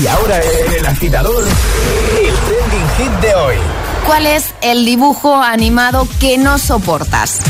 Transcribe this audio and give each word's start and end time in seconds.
Y 0.00 0.06
ahora 0.08 0.40
el 0.76 0.84
agitador, 0.84 1.42
el 1.42 2.34
trending 2.34 2.88
hit 2.98 3.20
de 3.22 3.34
hoy. 3.34 3.56
¿Cuál 4.04 4.26
es 4.26 4.52
el 4.60 4.84
dibujo 4.84 5.34
animado 5.34 6.06
que 6.20 6.36
no 6.36 6.58
soportas? 6.58 7.40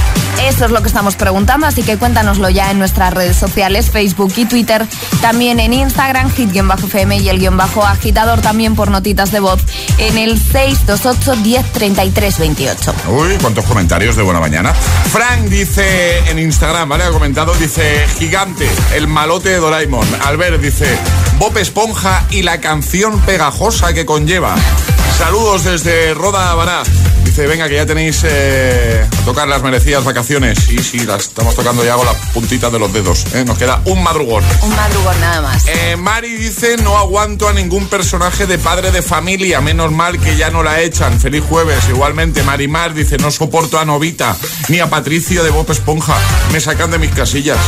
Eso 0.42 0.66
es 0.66 0.70
lo 0.70 0.82
que 0.82 0.88
estamos 0.88 1.16
preguntando, 1.16 1.66
así 1.66 1.82
que 1.82 1.96
cuéntanoslo 1.96 2.48
ya 2.50 2.70
en 2.70 2.78
nuestras 2.78 3.12
redes 3.12 3.36
sociales, 3.36 3.90
Facebook 3.90 4.32
y 4.36 4.44
Twitter, 4.44 4.86
también 5.20 5.60
en 5.60 5.72
Instagram, 5.72 6.30
hit-fm 6.30 7.16
y 7.16 7.28
el 7.28 7.38
guion 7.38 7.56
bajo 7.56 7.84
agitador 7.84 8.40
también 8.40 8.74
por 8.74 8.90
notitas 8.90 9.32
de 9.32 9.40
voz 9.40 9.60
en 9.98 10.18
el 10.18 10.38
628 10.38 11.36
1033 11.36 12.38
28. 12.38 12.94
Uy, 13.08 13.36
cuántos 13.40 13.64
comentarios 13.64 14.16
de 14.16 14.22
buena 14.22 14.40
mañana. 14.40 14.72
Frank 14.74 15.42
dice 15.44 16.18
en 16.30 16.38
Instagram, 16.38 16.88
¿vale? 16.88 17.04
Ha 17.04 17.10
comentado, 17.10 17.54
dice 17.54 18.06
gigante, 18.18 18.68
el 18.94 19.08
malote 19.08 19.48
de 19.50 19.58
Doraemon. 19.58 20.06
Albert 20.24 20.60
dice 20.60 20.98
Bob 21.38 21.56
Esponja 21.58 22.24
y 22.30 22.42
la 22.42 22.60
canción 22.60 23.20
pegajosa 23.20 23.92
que 23.92 24.06
conlleva. 24.06 24.54
Saludos 25.18 25.64
desde 25.64 26.12
Roda 26.14 26.54
Bará. 26.54 26.82
Dice, 27.36 27.48
venga, 27.48 27.68
que 27.68 27.74
ya 27.74 27.84
tenéis 27.84 28.22
eh, 28.24 29.06
a 29.12 29.24
tocar 29.26 29.46
las 29.46 29.62
merecidas 29.62 30.02
vacaciones. 30.02 30.58
Sí, 30.58 30.78
sí, 30.78 31.00
las 31.00 31.24
estamos 31.24 31.54
tocando 31.54 31.84
ya 31.84 31.94
con 31.94 32.06
la 32.06 32.14
puntita 32.32 32.70
de 32.70 32.78
los 32.78 32.90
dedos. 32.90 33.26
¿eh? 33.34 33.44
Nos 33.44 33.58
queda 33.58 33.82
un 33.84 34.02
madrugón. 34.02 34.42
Un 34.62 34.74
madrugón 34.74 35.20
nada 35.20 35.42
más. 35.42 35.66
Eh, 35.66 35.96
Mari 35.98 36.32
dice, 36.32 36.78
no 36.78 36.96
aguanto 36.96 37.46
a 37.46 37.52
ningún 37.52 37.88
personaje 37.88 38.46
de 38.46 38.56
padre 38.56 38.90
de 38.90 39.02
familia. 39.02 39.60
Menos 39.60 39.92
mal 39.92 40.18
que 40.18 40.34
ya 40.34 40.48
no 40.48 40.62
la 40.62 40.80
echan. 40.80 41.20
Feliz 41.20 41.44
jueves. 41.46 41.86
Igualmente, 41.90 42.42
Marimar 42.42 42.94
dice, 42.94 43.18
no 43.18 43.30
soporto 43.30 43.78
a 43.78 43.84
Novita 43.84 44.34
ni 44.70 44.80
a 44.80 44.88
Patricio 44.88 45.44
de 45.44 45.50
Bob 45.50 45.70
Esponja. 45.70 46.16
Me 46.54 46.60
sacan 46.60 46.90
de 46.90 46.98
mis 46.98 47.10
casillas. 47.10 47.58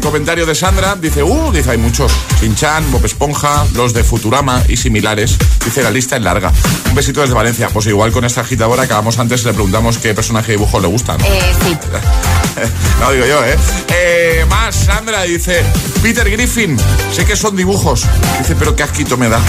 comentario 0.00 0.46
de 0.46 0.54
Sandra. 0.54 0.96
Dice, 0.96 1.22
uh, 1.22 1.52
dice, 1.52 1.72
hay 1.72 1.78
muchos. 1.78 2.10
Sinchan, 2.40 2.90
Bob 2.90 3.04
Esponja, 3.04 3.66
los 3.74 3.92
de 3.92 4.02
Futurama 4.02 4.62
y 4.66 4.78
similares. 4.78 5.36
Dice, 5.62 5.82
la 5.82 5.90
lista 5.90 6.16
es 6.16 6.22
larga. 6.22 6.50
Un 6.88 6.94
besito 6.94 7.20
desde 7.20 7.34
Valencia. 7.34 7.68
Pues 7.68 7.84
igual 7.84 8.12
con 8.12 8.29
esta 8.30 8.42
agitadora 8.42 8.84
acabamos 8.84 9.18
antes 9.18 9.44
le 9.44 9.52
preguntamos 9.52 9.98
qué 9.98 10.14
personaje 10.14 10.52
de 10.52 10.58
dibujo 10.58 10.78
le 10.78 10.86
gusta. 10.86 11.16
Eh, 11.24 11.52
sí. 11.64 11.76
no 13.00 13.10
digo 13.10 13.26
yo, 13.26 13.44
¿eh? 13.44 13.56
¿eh? 13.88 14.46
Más, 14.48 14.72
Sandra 14.76 15.22
dice, 15.22 15.64
Peter 16.00 16.30
Griffin, 16.30 16.78
sé 17.10 17.24
que 17.24 17.34
son 17.34 17.56
dibujos. 17.56 18.06
Dice, 18.38 18.54
pero 18.54 18.76
qué 18.76 18.84
asquito 18.84 19.16
me 19.16 19.28
da. 19.28 19.40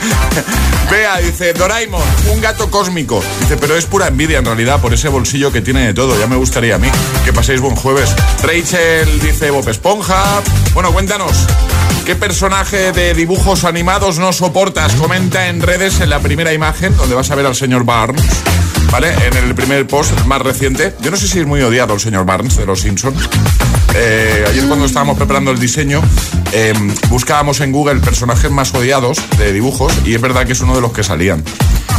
Vea, 0.90 1.18
dice 1.18 1.52
Doraemon, 1.52 2.02
un 2.32 2.40
gato 2.40 2.70
cósmico. 2.70 3.22
Dice, 3.40 3.56
pero 3.56 3.76
es 3.76 3.86
pura 3.86 4.08
envidia 4.08 4.38
en 4.38 4.44
realidad 4.44 4.80
por 4.80 4.92
ese 4.92 5.08
bolsillo 5.08 5.52
que 5.52 5.60
tiene 5.60 5.86
de 5.86 5.94
todo. 5.94 6.18
Ya 6.18 6.26
me 6.26 6.36
gustaría 6.36 6.76
a 6.76 6.78
mí. 6.78 6.88
Que 7.24 7.32
paséis 7.32 7.60
buen 7.60 7.76
jueves. 7.76 8.14
Rachel 8.42 9.20
dice 9.20 9.50
Bob 9.50 9.68
Esponja. 9.68 10.42
Bueno, 10.74 10.92
cuéntanos. 10.92 11.46
¿Qué 12.04 12.16
personaje 12.16 12.92
de 12.92 13.14
dibujos 13.14 13.64
animados 13.64 14.18
no 14.18 14.32
soportas? 14.32 14.94
Comenta 14.94 15.48
en 15.48 15.60
redes 15.62 16.00
en 16.00 16.10
la 16.10 16.18
primera 16.18 16.52
imagen 16.52 16.96
donde 16.96 17.14
vas 17.14 17.30
a 17.30 17.34
ver 17.34 17.46
al 17.46 17.54
señor 17.54 17.84
Barnes. 17.84 18.26
¿Vale? 18.90 19.14
En 19.26 19.36
el 19.36 19.54
primer 19.54 19.86
post 19.86 20.12
más 20.24 20.42
reciente. 20.42 20.94
Yo 21.00 21.10
no 21.10 21.16
sé 21.16 21.28
si 21.28 21.38
es 21.38 21.46
muy 21.46 21.62
odiado 21.62 21.94
el 21.94 22.00
señor 22.00 22.24
Barnes 22.24 22.56
de 22.56 22.66
los 22.66 22.80
Simpsons. 22.80 23.28
Eh, 23.94 24.44
ayer 24.48 24.66
cuando 24.66 24.86
estábamos 24.86 25.16
preparando 25.16 25.50
el 25.50 25.58
diseño, 25.58 26.02
eh, 26.52 26.72
buscábamos 27.08 27.60
en 27.60 27.72
Google 27.72 28.00
personajes 28.00 28.50
más 28.50 28.74
odiados 28.74 29.18
de 29.38 29.52
dibujos 29.52 29.92
y 30.04 30.14
es 30.14 30.20
verdad 30.20 30.46
que 30.46 30.52
es 30.52 30.60
uno 30.60 30.74
de 30.74 30.80
los 30.80 30.92
que 30.92 31.02
salían. 31.02 31.42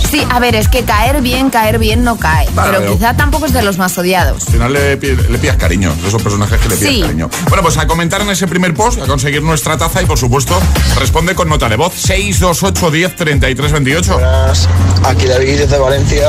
Sí, 0.09 0.25
a 0.30 0.39
ver, 0.39 0.56
es 0.56 0.67
que 0.67 0.83
caer 0.83 1.22
bien, 1.22 1.50
caer 1.50 1.80
bien 1.80 2.03
no 2.03 2.17
cae. 2.17 2.45
pero, 2.53 2.94
quizá 2.94 3.16
tampoco 3.16 3.45
es 3.45 3.53
de 3.53 3.61
los 3.61 3.78
más 3.78 3.98
odiados. 3.98 4.45
Al 4.48 4.53
final 4.53 4.73
le, 4.73 4.98
le 4.98 5.38
pidas 5.38 5.56
cariño, 5.56 5.94
de 6.02 6.08
esos 6.09 6.22
personajes 6.22 6.59
que 6.59 6.67
le 6.67 6.75
pidas 6.75 7.08
cariño. 7.08 7.30
Bueno, 7.48 7.64
pues 7.64 7.78
a 7.78 7.88
comentar 7.88 8.22
en 8.22 8.30
ese 8.30 8.45
primer 8.45 8.73
post, 8.73 9.02
a 9.02 9.05
conseguir 9.05 9.42
nuestra 9.42 9.78
taza 9.78 10.02
y 10.02 10.05
por 10.05 10.17
supuesto 10.17 10.59
responde 11.00 11.33
con 11.33 11.48
nota 11.48 11.70
de 11.70 11.78
voz 11.78 11.94
628 11.94 12.92
10 12.92 13.16
33 13.16 13.72
28. 13.72 14.14
Buenas, 14.14 14.67
aquí 15.05 15.28
David 15.28 15.59
desde 15.59 15.78
Valencia. 15.78 16.28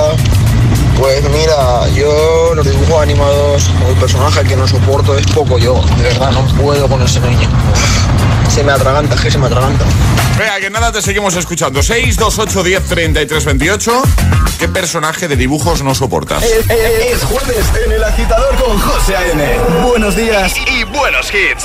Pues 1.02 1.28
mira, 1.30 1.88
yo 1.96 2.54
los 2.54 2.64
dibujos 2.64 3.02
animados, 3.02 3.68
el 3.88 3.96
personaje 3.96 4.44
que 4.44 4.54
no 4.54 4.68
soporto 4.68 5.18
es 5.18 5.26
poco 5.26 5.58
yo. 5.58 5.82
De 5.96 6.04
verdad, 6.04 6.30
no 6.30 6.46
puedo 6.62 6.86
con 6.86 7.02
ese 7.02 7.18
niño. 7.18 7.48
Se 8.48 8.62
me 8.62 8.70
atraganta, 8.70 9.16
que 9.16 9.28
se 9.28 9.36
me 9.36 9.46
atraganta. 9.46 9.84
Vea, 10.38 10.60
que 10.60 10.70
nada, 10.70 10.92
te 10.92 11.02
seguimos 11.02 11.34
escuchando. 11.34 11.82
6, 11.82 12.16
2, 12.16 12.38
8, 12.38 12.62
10, 12.62 12.84
33, 12.84 13.44
28. 13.46 14.02
¿Qué 14.60 14.68
personaje 14.68 15.26
de 15.26 15.34
dibujos 15.34 15.82
no 15.82 15.92
soportas? 15.92 16.44
Es, 16.44 16.70
es 16.70 17.24
jueves 17.24 17.66
en 17.84 17.90
el 17.90 18.04
agitador 18.04 18.54
con 18.62 18.78
José 18.78 19.16
A.N. 19.16 19.58
Buenos 19.82 20.14
días 20.14 20.54
y 20.68 20.84
buenos 20.84 21.32
hits. 21.34 21.64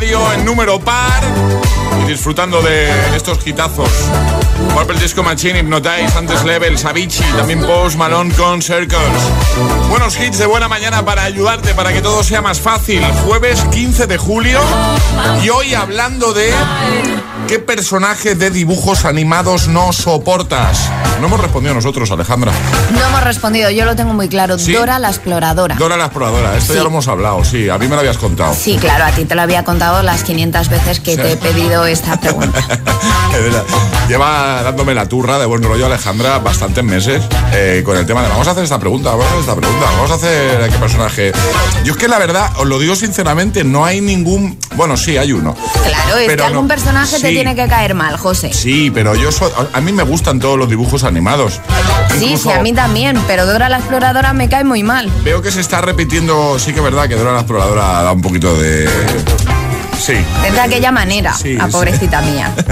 en 0.00 0.44
número 0.44 0.78
par 0.78 1.20
y 2.00 2.08
disfrutando 2.08 2.62
de 2.62 2.88
estos 3.16 3.44
hitazos. 3.44 3.90
Purple 4.72 4.96
Disco 5.00 5.24
Machine, 5.24 5.58
Hypnotize, 5.58 6.16
antes 6.16 6.44
Level, 6.44 6.78
Savicii, 6.78 7.26
también 7.36 7.60
Post 7.62 7.96
Malone 7.96 8.32
con 8.34 8.62
Circles. 8.62 9.00
Buenos 9.88 10.16
hits 10.16 10.38
de 10.38 10.46
buena 10.46 10.68
mañana 10.68 11.04
para 11.04 11.24
ayudarte, 11.24 11.74
para 11.74 11.92
que 11.92 12.00
todo 12.00 12.22
sea 12.22 12.40
más 12.40 12.60
fácil. 12.60 13.02
Jueves 13.26 13.64
15 13.72 14.06
de 14.06 14.18
julio 14.18 14.60
y 15.42 15.48
hoy 15.48 15.74
hablando 15.74 16.32
de 16.32 16.52
qué 17.48 17.58
personaje 17.58 18.34
de 18.34 18.50
dibujos 18.50 19.06
animados 19.06 19.68
no 19.68 19.94
soportas. 19.94 20.90
No 21.18 21.28
hemos 21.28 21.40
respondido 21.40 21.74
nosotros, 21.74 22.10
Alejandra. 22.10 22.52
No 22.92 23.00
hemos 23.06 23.24
respondido, 23.24 23.70
yo 23.70 23.86
lo 23.86 23.96
tengo 23.96 24.12
muy 24.12 24.28
claro. 24.28 24.58
¿Sí? 24.58 24.72
Dora 24.72 24.98
la 24.98 25.08
exploradora. 25.08 25.74
Dora 25.76 25.96
la 25.96 26.04
exploradora, 26.04 26.56
esto 26.56 26.74
ya 26.74 26.82
lo 26.82 26.90
hemos 26.90 27.08
hablado, 27.08 27.42
sí, 27.44 27.70
a 27.70 27.78
mí 27.78 27.88
me 27.88 27.94
lo 27.94 28.00
habías 28.00 28.18
contado. 28.18 28.54
Sí, 28.54 28.76
claro, 28.76 29.04
a 29.06 29.12
ti 29.12 29.24
te 29.24 29.34
lo 29.34 29.40
había 29.40 29.64
contado 29.64 30.02
las 30.02 30.24
500 30.24 30.68
veces 30.68 31.00
que 31.00 31.16
te 31.16 31.32
he 31.32 31.36
pedido 31.36 31.86
esta 31.86 32.20
pregunta. 32.20 32.62
Lleva 34.08 34.62
dándome 34.62 34.94
la 34.94 35.06
turra 35.06 35.38
de 35.38 35.46
buen 35.46 35.62
rollo 35.62 35.86
Alejandra 35.86 36.38
bastantes 36.38 36.82
meses 36.82 37.22
eh, 37.52 37.82
con 37.84 37.96
el 37.96 38.06
tema 38.06 38.22
de 38.22 38.28
vamos 38.28 38.46
a 38.48 38.52
hacer 38.52 38.64
esta 38.64 38.78
pregunta, 38.78 39.10
vamos 39.10 39.26
a 39.26 39.28
hacer 39.28 39.40
esta 39.40 39.56
pregunta, 39.56 39.86
vamos 39.86 40.10
a 40.10 40.14
hacer 40.14 40.70
qué 40.70 40.78
personaje. 40.78 41.32
Yo 41.84 41.92
es 41.92 41.98
que 41.98 42.08
la 42.08 42.18
verdad, 42.18 42.50
os 42.58 42.66
lo 42.66 42.78
digo 42.78 42.94
sinceramente, 42.94 43.64
no 43.64 43.84
hay 43.84 44.00
ningún. 44.00 44.58
Bueno, 44.76 44.96
sí, 44.96 45.16
hay 45.16 45.32
uno. 45.32 45.54
Claro, 45.84 46.18
es 46.18 46.26
Pero 46.26 46.42
que 46.42 46.46
algún 46.46 46.68
no. 46.68 46.74
personaje 46.74 47.20
te. 47.20 47.37
Tiene 47.44 47.54
que 47.56 47.68
caer 47.68 47.94
mal, 47.94 48.16
José. 48.16 48.52
Sí, 48.52 48.90
pero 48.92 49.14
yo 49.14 49.30
so- 49.32 49.52
a 49.72 49.80
mí 49.80 49.92
me 49.92 50.02
gustan 50.02 50.38
todos 50.40 50.58
los 50.58 50.68
dibujos 50.68 51.04
animados. 51.04 51.60
Sí, 52.18 52.24
Incluso 52.26 52.50
sí, 52.50 52.56
a 52.56 52.60
mí 52.62 52.72
también, 52.72 53.18
pero 53.26 53.46
Dora 53.46 53.68
la 53.68 53.78
exploradora 53.78 54.32
me 54.32 54.48
cae 54.48 54.64
muy 54.64 54.82
mal. 54.82 55.10
Veo 55.24 55.40
que 55.42 55.50
se 55.50 55.60
está 55.60 55.80
repitiendo, 55.80 56.58
sí 56.58 56.72
que 56.72 56.78
es 56.78 56.84
verdad 56.84 57.08
que 57.08 57.14
Dora 57.14 57.32
la 57.32 57.40
exploradora 57.40 58.02
da 58.02 58.12
un 58.12 58.20
poquito 58.22 58.56
de. 58.56 58.88
Sí. 59.98 60.14
Es 60.46 60.52
de 60.52 60.60
aquella 60.60 60.92
manera, 60.92 61.34
Sí, 61.34 61.54
la 61.54 61.66
sí. 61.66 61.72
pobrecita 61.72 62.20
mía. 62.22 62.52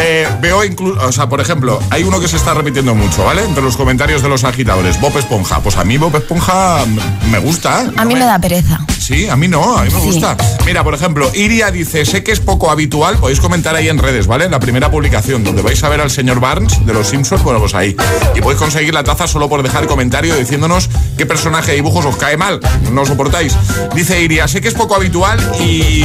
Eh, 0.00 0.28
veo 0.40 0.62
incluso, 0.64 1.04
o 1.04 1.10
sea, 1.10 1.28
por 1.28 1.40
ejemplo, 1.40 1.80
hay 1.90 2.04
uno 2.04 2.20
que 2.20 2.28
se 2.28 2.36
está 2.36 2.54
repitiendo 2.54 2.94
mucho, 2.94 3.24
¿vale? 3.24 3.42
Entre 3.42 3.60
los 3.64 3.76
comentarios 3.76 4.22
de 4.22 4.28
los 4.28 4.44
agitadores, 4.44 5.00
Bob 5.00 5.16
Esponja. 5.18 5.58
Pues 5.58 5.76
a 5.76 5.82
mí 5.82 5.98
Bob 5.98 6.14
Esponja 6.14 6.84
me 7.32 7.38
gusta. 7.40 7.82
¿eh? 7.82 7.90
A 7.96 8.04
mí 8.04 8.14
me 8.14 8.24
da 8.24 8.38
pereza. 8.38 8.78
Sí, 8.96 9.28
a 9.28 9.34
mí 9.36 9.48
no, 9.48 9.76
a 9.76 9.82
mí 9.84 9.90
me 9.90 9.98
Sí. 10.00 10.06
gusta. 10.06 10.36
Mira, 10.66 10.84
por 10.84 10.94
ejemplo, 10.94 11.28
Iria 11.34 11.72
dice, 11.72 12.04
sé 12.06 12.22
que 12.22 12.30
es 12.30 12.38
poco 12.38 12.70
habitual, 12.70 13.16
podéis 13.16 13.40
comentar 13.40 13.74
ahí 13.74 13.88
en 13.88 13.98
redes, 13.98 14.28
¿vale? 14.28 14.44
En 14.44 14.52
la 14.52 14.60
primera 14.60 14.88
publicación, 14.90 15.42
donde 15.42 15.62
vais 15.62 15.82
a 15.82 15.88
ver 15.88 16.00
al 16.00 16.10
señor 16.12 16.38
Barnes 16.38 16.84
de 16.86 16.92
los 16.94 17.08
Simpsons, 17.08 17.42
bueno, 17.42 17.58
pues 17.58 17.74
ahí. 17.74 17.96
Y 18.36 18.40
podéis 18.40 18.60
conseguir 18.60 18.94
la 18.94 19.02
taza 19.02 19.26
solo 19.26 19.48
por 19.48 19.64
dejar 19.64 19.86
comentario 19.88 20.36
diciéndonos 20.36 20.90
qué 21.16 21.26
personaje 21.26 21.70
de 21.72 21.76
dibujos 21.76 22.04
os 22.04 22.16
cae 22.16 22.36
mal, 22.36 22.60
no 22.92 23.02
os 23.02 23.08
soportáis. 23.08 23.54
Dice 23.96 24.20
Iria, 24.20 24.46
sé 24.46 24.60
que 24.60 24.68
es 24.68 24.74
poco 24.74 24.94
habitual 24.94 25.40
y 25.58 25.97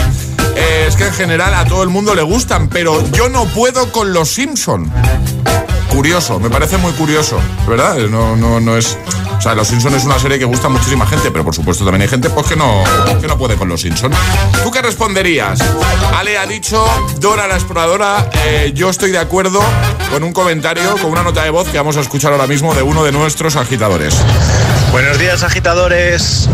eh, 0.55 0.85
es 0.87 0.95
que 0.95 1.07
en 1.07 1.13
general 1.13 1.53
a 1.53 1.65
todo 1.65 1.83
el 1.83 1.89
mundo 1.89 2.15
le 2.15 2.21
gustan, 2.21 2.69
pero 2.69 3.03
yo 3.11 3.29
no 3.29 3.45
puedo 3.45 3.91
con 3.91 4.13
los 4.13 4.29
Simpson. 4.29 4.91
Curioso, 5.89 6.39
me 6.39 6.49
parece 6.49 6.77
muy 6.77 6.91
curioso, 6.93 7.39
¿verdad? 7.67 7.97
No, 8.09 8.35
no, 8.35 8.59
no 8.59 8.77
es. 8.77 8.97
O 9.37 9.41
sea, 9.41 9.53
Los 9.53 9.67
Simpsons 9.67 9.95
es 9.95 10.05
una 10.05 10.17
serie 10.17 10.39
que 10.39 10.45
gusta 10.45 10.69
muchísima 10.69 11.05
gente, 11.05 11.29
pero 11.29 11.43
por 11.43 11.53
supuesto 11.53 11.83
también 11.83 12.03
hay 12.03 12.07
gente 12.07 12.29
pues, 12.29 12.47
que, 12.47 12.55
no, 12.55 12.83
que 13.19 13.27
no 13.27 13.37
puede 13.37 13.55
con 13.55 13.67
Los 13.67 13.81
Simpsons. 13.81 14.15
¿Tú 14.63 14.71
qué 14.71 14.81
responderías? 14.81 15.59
Ale 16.17 16.37
ha 16.37 16.45
dicho, 16.45 16.83
Dora 17.19 17.47
la 17.47 17.55
exploradora, 17.55 18.29
eh, 18.45 18.71
yo 18.73 18.89
estoy 18.89 19.11
de 19.11 19.19
acuerdo 19.19 19.61
con 20.11 20.23
un 20.23 20.31
comentario, 20.31 20.95
con 20.97 21.11
una 21.11 21.23
nota 21.23 21.43
de 21.43 21.49
voz 21.49 21.67
que 21.67 21.77
vamos 21.77 21.97
a 21.97 22.01
escuchar 22.01 22.31
ahora 22.31 22.47
mismo 22.47 22.73
de 22.73 22.83
uno 22.83 23.03
de 23.03 23.11
nuestros 23.11 23.55
agitadores. 23.55 24.15
Buenos 24.91 25.19
días, 25.19 25.43
agitadores. 25.43 26.49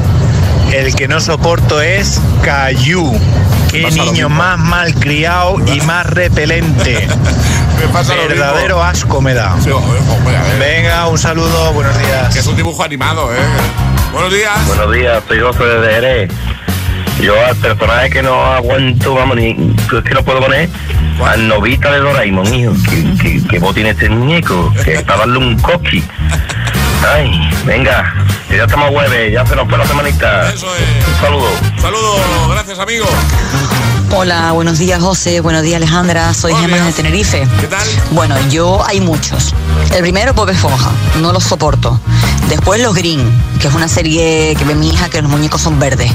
El 0.72 0.96
que 0.96 1.08
no 1.08 1.20
soporto 1.20 1.82
es 1.82 2.22
Cayu. 2.44 3.12
Qué 3.72 3.84
pasa 3.84 3.98
lo 3.98 4.06
niño 4.06 4.30
más 4.30 4.58
malcriado 4.58 5.56
y 5.68 5.82
más 5.82 6.06
repelente. 6.08 7.08
Me 7.80 7.88
pasa 7.88 8.16
lo 8.16 8.24
mismo. 8.24 8.36
Verdadero 8.36 8.84
asco 8.84 9.22
me 9.22 9.34
da. 9.34 9.56
Sí, 9.62 9.70
hombre, 9.72 10.00
Venga, 10.60 11.08
un 11.08 11.18
saludo, 11.18 11.72
buenos 11.74 11.98
días. 11.98 12.34
que 12.34 12.40
es 12.40 12.48
un 12.48 12.56
dibujo 12.58 12.84
animado, 12.84 13.34
¿eh? 13.34 13.38
Buenos 14.12 14.34
días. 14.34 14.68
Buenos 14.68 14.92
días, 14.94 15.24
soy 15.28 15.40
José 15.40 15.64
de 15.64 15.94
Jerez. 15.94 16.32
Yo 17.22 17.34
al 17.46 17.56
personaje 17.56 18.10
que 18.10 18.22
no 18.22 18.46
aguanto, 18.46 19.14
vamos, 19.14 19.38
ni 19.38 19.52
es 19.52 20.04
que 20.04 20.14
no 20.14 20.24
puedo 20.24 20.40
poner, 20.42 20.70
al 21.26 21.48
novita 21.48 21.92
de 21.92 22.00
Doraemon, 22.00 22.54
hijo, 22.54 22.74
que, 22.90 23.24
que, 23.24 23.48
que 23.48 23.60
vos 23.60 23.74
tienes 23.74 23.94
este 23.94 24.10
muñeco, 24.10 24.74
que 24.84 24.96
es 24.96 25.04
para 25.04 25.20
darle 25.20 25.38
un 25.38 25.58
coqui. 25.60 26.04
Ay, 27.08 27.32
venga, 27.66 28.14
que 28.50 28.58
ya 28.58 28.64
estamos 28.64 28.90
jueves, 28.90 29.34
ya 29.34 29.46
se 29.46 29.56
nos 29.56 29.68
fue 29.68 29.78
la 29.78 29.88
semanita. 29.88 30.50
Eso 30.54 30.68
es. 30.76 31.08
Un 31.08 31.22
saludo. 31.22 31.50
Saludos, 31.82 32.20
gracias 32.50 32.80
amigo. 32.80 33.06
Hola, 34.12 34.52
buenos 34.54 34.80
días 34.80 35.00
José, 35.00 35.40
buenos 35.40 35.62
días 35.62 35.78
Alejandra, 35.78 36.34
soy 36.34 36.54
Gemma 36.56 36.78
de. 36.78 36.92
Tenerife. 36.92 37.48
¿Qué 37.62 37.68
tal? 37.68 37.88
Bueno, 38.12 38.36
yo 38.50 38.84
hay 38.86 39.00
muchos. 39.02 39.54
El 39.94 40.02
primero 40.02 40.34
Bob 40.34 40.50
Esponja, 40.50 40.92
no 41.22 41.32
los 41.32 41.44
soporto. 41.44 42.00
Después 42.48 42.82
los 42.82 42.96
Green, 42.96 43.32
que 43.62 43.68
es 43.68 43.74
una 43.74 43.88
serie 43.88 44.56
que 44.58 44.66
ve 44.66 44.74
mi 44.76 44.90
hija 44.90 45.10
que 45.10 45.22
los 45.22 45.30
muñecos 45.30 45.62
son 45.62 45.80
verdes. 45.80 46.12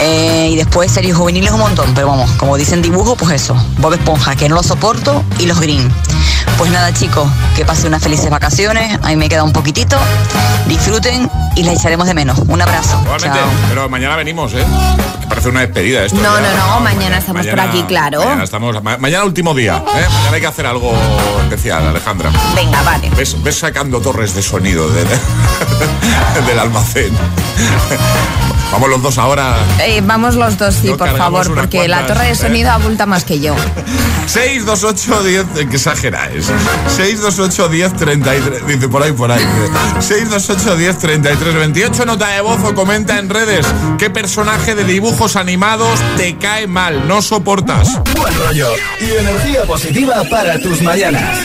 Eh, 0.00 0.48
y 0.52 0.56
después 0.56 0.90
series 0.90 1.14
juveniles 1.16 1.52
un 1.52 1.60
montón, 1.60 1.92
pero 1.94 2.08
vamos, 2.08 2.30
como 2.32 2.56
dicen 2.56 2.82
dibujo, 2.82 3.14
pues 3.16 3.30
eso, 3.32 3.54
Bob 3.78 3.92
Esponja, 3.94 4.34
que 4.34 4.48
no 4.48 4.56
lo 4.56 4.62
soporto, 4.62 5.22
y 5.38 5.46
los 5.46 5.60
Green. 5.60 5.88
Pues 6.58 6.70
nada 6.72 6.92
chicos, 6.92 7.28
que 7.54 7.64
pasen 7.64 7.86
unas 7.88 8.02
felices 8.02 8.28
vacaciones, 8.28 8.98
a 9.02 9.08
mí 9.08 9.16
me 9.16 9.28
queda 9.28 9.44
un 9.44 9.52
poquitito, 9.52 9.96
disfruten 10.66 11.30
y 11.54 11.62
les 11.62 11.78
echaremos 11.78 12.06
de 12.06 12.14
menos. 12.14 12.38
Un 12.48 12.60
abrazo. 12.60 13.00
Igualmente, 13.04 13.38
Chao. 13.38 13.48
pero 13.68 13.88
mañana 13.88 14.16
venimos, 14.16 14.52
¿eh? 14.54 14.64
Me 15.20 15.26
parece 15.28 15.48
una 15.48 15.60
despedida 15.60 16.04
esto. 16.04 16.18
No, 16.18 16.34
ya. 16.40 16.52
no, 16.56 16.66
no, 16.74 16.80
mañana 16.80 17.18
estamos 17.18 17.46
por 17.46 17.60
aquí, 17.60 17.82
claro. 17.84 18.20
Mañana, 18.24 18.44
estamos, 18.44 18.82
ma- 18.82 18.98
mañana 18.98 19.24
último 19.24 19.54
día, 19.54 19.76
¿eh? 19.76 20.06
Mañana 20.12 20.34
hay 20.34 20.40
que 20.40 20.46
hacer 20.48 20.66
algo 20.66 20.92
especial, 21.44 21.86
Alejandra. 21.86 22.30
Venga, 22.56 22.82
vale. 22.82 23.08
Ves, 23.16 23.40
ves 23.42 23.58
sacando 23.58 24.00
torres 24.00 24.34
de 24.34 24.42
sonido 24.42 24.88
de- 24.90 25.04
de- 25.04 25.20
del 26.46 26.58
almacén. 26.58 27.12
Vamos 28.72 28.88
los 28.88 29.02
dos 29.02 29.18
ahora. 29.18 29.54
Eh, 29.80 30.00
vamos 30.02 30.34
los 30.34 30.56
dos, 30.56 30.74
sí, 30.74 30.88
por 30.96 31.16
favor, 31.16 31.54
porque 31.54 31.88
la 31.88 32.06
torre 32.06 32.24
de 32.24 32.30
¿eh? 32.32 32.34
sonido 32.34 32.70
abulta 32.70 33.04
más 33.04 33.24
que 33.24 33.38
yo. 33.38 33.54
628 34.26 35.22
10, 35.22 35.68
que 35.68 35.76
exageráis. 35.76 36.46
628 36.96 37.68
10 37.68 37.96
33, 37.96 38.66
dice 38.66 38.88
por 38.88 39.02
ahí, 39.02 39.12
por 39.12 39.30
ahí. 39.30 39.44
628 40.00 40.76
10 40.76 40.98
33 40.98 41.54
28, 41.54 42.06
nota 42.06 42.28
de 42.28 42.40
voz 42.40 42.60
o 42.64 42.74
comenta 42.74 43.18
en 43.18 43.28
redes 43.28 43.66
qué 43.98 44.08
personaje 44.08 44.74
de 44.74 44.84
dibujos 44.84 45.36
animados 45.36 46.00
te 46.16 46.36
cae 46.38 46.66
mal, 46.66 47.06
no 47.06 47.20
soportas. 47.20 48.00
Buen 48.16 48.34
rollo 48.38 48.70
y 49.00 49.10
energía 49.10 49.64
positiva 49.64 50.22
para 50.30 50.58
tus 50.58 50.80
mañanas. 50.80 51.38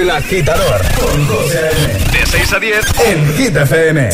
El 0.00 0.10
agitador 0.10 0.80
con 0.98 1.26
José 1.26 1.70
De 2.12 2.26
6 2.26 2.52
a 2.54 2.58
10 2.58 2.84
en 3.06 3.36
Hit 3.36 3.56
FM. 3.56 4.10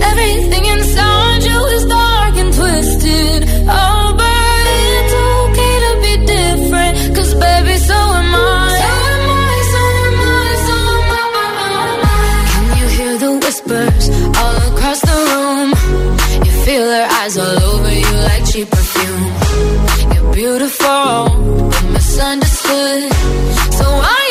Everything 0.00 0.64
inside 0.74 1.42
you 1.44 1.58
is 1.76 1.84
dark 1.86 2.34
and 2.42 2.52
twisted. 2.54 3.40
Oh, 3.68 4.14
but 4.20 4.62
it's 4.96 5.14
okay 5.32 5.74
to 5.84 5.92
be 6.04 6.12
different. 6.34 6.92
Cause 7.16 7.32
baby, 7.34 7.76
so 7.76 7.94
am 8.20 8.34
I. 8.34 8.68
So 8.82 8.90
am 9.14 9.28
I, 9.30 9.54
so 9.72 9.82
am 10.06 10.20
I, 10.22 10.48
so 10.66 10.76
am 10.98 11.26
I. 12.04 12.18
Can 12.52 12.64
you 12.80 12.86
hear 12.96 13.14
the 13.24 13.32
whispers 13.44 14.04
all 14.40 14.56
across 14.70 15.00
the 15.10 15.18
room? 15.30 15.70
You 16.46 16.52
feel 16.64 16.86
eyes 17.20 17.36
all 17.38 17.58
over 17.72 17.92
you 17.92 18.12
like 18.28 18.44
cheap 18.50 18.68
perfume. 18.70 19.24
You're 20.14 20.32
beautiful, 20.32 21.28
misunderstood. 21.92 23.12
So 23.78 23.84
why 24.00 24.21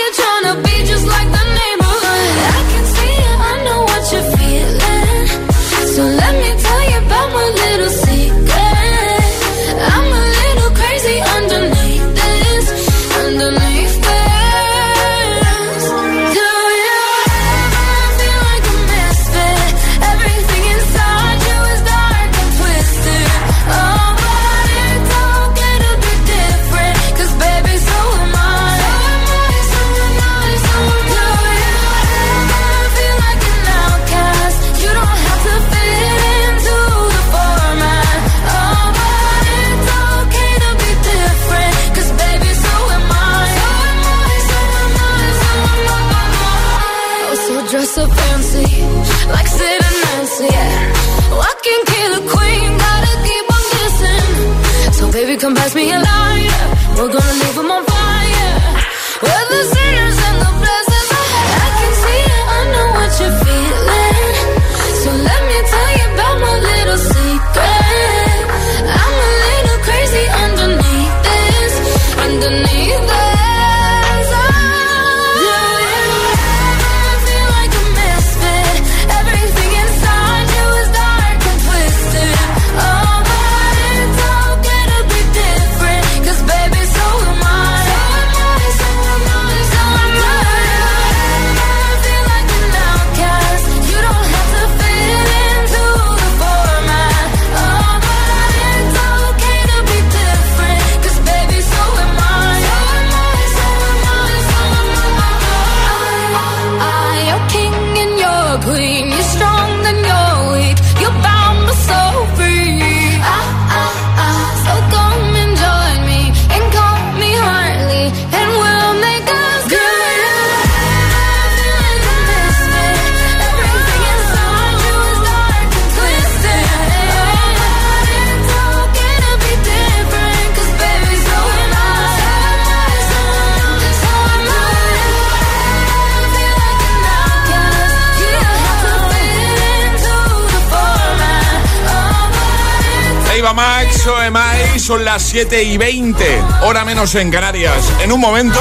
7 145.31 145.63
y 145.63 145.77
20, 145.77 146.25
hora 146.63 146.83
menos 146.83 147.15
en 147.15 147.31
Canarias. 147.31 147.89
En 148.01 148.11
un 148.11 148.19
momento, 148.19 148.59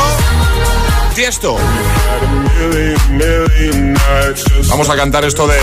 Tiesto. 1.16 1.56
Vamos 4.68 4.88
a 4.88 4.94
cantar 4.94 5.24
esto 5.24 5.48
de. 5.48 5.58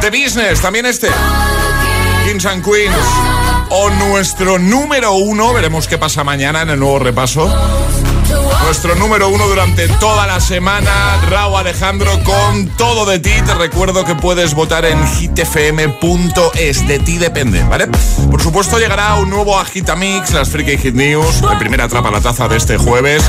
The 0.00 0.08
Business, 0.08 0.62
también 0.62 0.86
este. 0.86 1.08
Kings 2.26 2.46
and 2.46 2.64
Queens. 2.64 2.96
O 3.68 3.90
nuestro 3.90 4.58
número 4.58 5.12
uno, 5.12 5.52
veremos 5.52 5.88
qué 5.88 5.98
pasa 5.98 6.24
mañana 6.24 6.62
en 6.62 6.70
el 6.70 6.80
nuevo 6.80 7.00
repaso. 7.00 7.54
Nuestro 8.66 8.96
número 8.96 9.28
uno 9.28 9.46
durante 9.46 9.86
toda 9.86 10.26
la 10.26 10.40
semana, 10.40 11.20
Raúl 11.30 11.54
Alejandro, 11.54 12.10
con 12.24 12.66
todo 12.76 13.06
de 13.06 13.20
ti. 13.20 13.30
Te 13.46 13.54
recuerdo 13.54 14.04
que 14.04 14.16
puedes 14.16 14.54
votar 14.54 14.84
en 14.84 14.98
hitfm.es. 15.06 16.88
De 16.88 16.98
ti 16.98 17.16
depende, 17.16 17.62
¿vale? 17.62 17.86
Por 18.28 18.42
supuesto, 18.42 18.80
llegará 18.80 19.14
un 19.14 19.30
nuevo 19.30 19.56
Agitamix, 19.56 20.32
las 20.32 20.50
Freaky 20.50 20.78
Hit 20.78 20.94
News, 20.96 21.42
el 21.48 21.58
primer 21.58 21.80
atrapa 21.80 22.10
la 22.10 22.20
taza 22.20 22.48
de 22.48 22.56
este 22.56 22.76
jueves. 22.76 23.22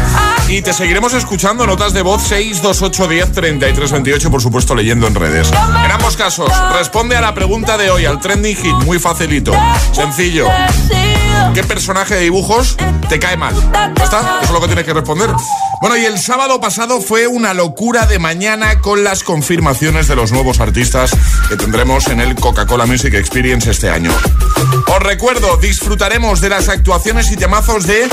Y 0.47 0.63
te 0.63 0.73
seguiremos 0.73 1.13
escuchando 1.13 1.67
notas 1.67 1.93
de 1.93 2.01
voz 2.01 2.23
628 2.23 3.07
10 3.07 3.31
33 3.33 3.91
28, 3.91 4.31
por 4.31 4.41
supuesto, 4.41 4.73
leyendo 4.73 5.05
en 5.05 5.13
redes. 5.13 5.51
En 5.51 5.91
ambos 5.91 6.17
casos, 6.17 6.51
responde 6.73 7.15
a 7.15 7.21
la 7.21 7.35
pregunta 7.35 7.77
de 7.77 7.91
hoy, 7.91 8.05
al 8.05 8.19
trending 8.19 8.55
hit, 8.55 8.73
muy 8.85 8.97
facilito, 8.97 9.53
sencillo. 9.93 10.47
¿Qué 11.53 11.63
personaje 11.63 12.15
de 12.15 12.21
dibujos 12.21 12.77
te 13.09 13.19
cae 13.19 13.37
mal? 13.37 13.55
¿Ya 13.95 14.03
está? 14.03 14.19
Eso 14.41 14.43
es 14.43 14.51
lo 14.51 14.59
que 14.61 14.67
tienes 14.67 14.85
que 14.85 14.93
responder. 14.93 15.29
Bueno, 15.81 15.97
y 15.97 16.05
el 16.05 16.19
sábado 16.19 16.59
pasado 16.59 17.01
fue 17.01 17.27
una 17.27 17.53
locura 17.53 18.05
de 18.05 18.19
mañana 18.19 18.79
con 18.81 19.03
las 19.03 19.23
confirmaciones 19.23 20.07
de 20.07 20.15
los 20.15 20.31
nuevos 20.31 20.59
artistas 20.59 21.11
que 21.49 21.55
tendremos 21.55 22.07
en 22.07 22.19
el 22.19 22.35
Coca-Cola 22.35 22.85
Music 22.85 23.13
Experience 23.13 23.69
este 23.69 23.89
año. 23.89 24.11
Os 24.87 24.99
recuerdo, 25.03 25.57
disfrutaremos 25.57 26.41
de 26.41 26.49
las 26.49 26.69
actuaciones 26.69 27.31
y 27.31 27.37
temazos 27.37 27.85
de 27.85 28.07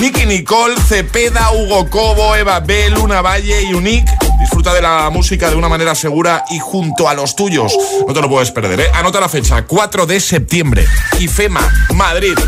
Nicky 0.00 0.26
Nicole, 0.26 0.76
Cepeda, 0.80 1.52
Hugo 1.52 1.90
Cobo, 1.90 2.36
Eva 2.36 2.60
B, 2.60 2.90
Luna 2.90 3.20
Valle 3.20 3.62
y 3.62 3.74
Unique. 3.74 4.10
Disfruta 4.38 4.72
de 4.72 4.80
la 4.80 5.10
música 5.10 5.50
de 5.50 5.56
una 5.56 5.68
manera 5.68 5.94
segura 5.94 6.44
y 6.50 6.58
junto 6.58 7.08
a 7.08 7.14
los 7.14 7.34
tuyos. 7.34 7.76
No 8.06 8.14
te 8.14 8.20
lo 8.20 8.28
puedes 8.28 8.50
perder, 8.52 8.80
¿eh? 8.80 8.90
Anota 8.94 9.20
la 9.20 9.28
fecha, 9.28 9.64
4 9.64 10.06
de 10.06 10.20
septiembre. 10.20 10.86
IFEMA, 11.18 11.60
Madrid. 11.94 12.38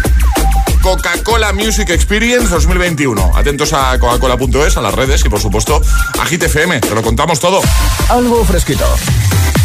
Coca-Cola 0.80 1.52
Music 1.52 1.90
Experience 1.90 2.48
2021. 2.48 3.32
Atentos 3.36 3.72
a 3.72 3.98
coca-cola.es, 3.98 4.76
a 4.76 4.80
las 4.80 4.94
redes 4.94 5.24
y 5.24 5.28
por 5.28 5.40
supuesto 5.40 5.80
a 6.18 6.24
Hit 6.26 6.42
FM, 6.44 6.80
te 6.80 6.94
lo 6.94 7.02
contamos 7.02 7.40
todo. 7.40 7.60
Algo 8.08 8.44
fresquito. 8.44 8.86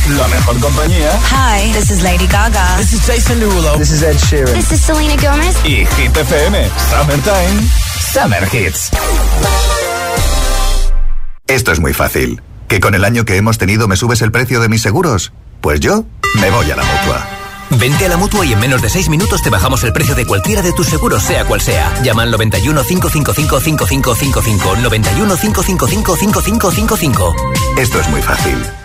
La 0.09 0.27
mejor 0.27 0.59
compañía. 0.59 1.19
Hi, 1.31 1.71
this 1.73 1.89
is 1.89 2.03
Lady 2.03 2.27
Gaga. 2.27 2.77
This 2.77 2.93
is 2.93 3.07
Jason 3.07 3.39
Derulo. 3.39 3.75
This 3.75 3.89
is 3.89 4.03
Ed 4.03 4.15
Sheeran. 4.17 4.53
This 4.53 4.71
is 4.71 4.81
Selena 4.81 5.15
Gomez. 5.15 5.55
Y 5.65 5.83
Hit 5.83 6.15
FM. 6.15 6.69
Summertime. 6.91 7.67
Summer 8.13 8.47
Hits. 8.53 8.91
Esto 11.47 11.71
es 11.71 11.79
muy 11.79 11.93
fácil. 11.93 12.43
¿Que 12.67 12.79
con 12.79 12.93
el 12.93 13.03
año 13.03 13.25
que 13.25 13.37
hemos 13.37 13.57
tenido 13.57 13.87
me 13.87 13.95
subes 13.95 14.21
el 14.21 14.31
precio 14.31 14.59
de 14.59 14.69
mis 14.69 14.83
seguros? 14.83 15.33
Pues 15.59 15.79
yo 15.79 16.05
me 16.39 16.51
voy 16.51 16.69
a 16.69 16.75
la 16.75 16.83
mutua. 16.83 17.27
Vente 17.71 18.05
a 18.05 18.09
la 18.09 18.17
mutua 18.17 18.45
y 18.45 18.53
en 18.53 18.59
menos 18.59 18.83
de 18.83 18.89
6 18.89 19.09
minutos 19.09 19.41
te 19.41 19.49
bajamos 19.49 19.83
el 19.83 19.91
precio 19.91 20.13
de 20.13 20.27
cualquiera 20.27 20.61
de 20.61 20.71
tus 20.73 20.85
seguros, 20.85 21.23
sea 21.23 21.45
cual 21.45 21.61
sea. 21.61 21.91
Llama 22.03 22.21
al 22.21 22.31
91 22.31 22.83
555 22.83 23.59
5555. 23.59 24.75
91 24.83 25.35
555 25.35 26.15
5555. 26.15 27.35
Esto 27.77 27.99
es 27.99 28.07
muy 28.09 28.21
fácil. 28.21 28.84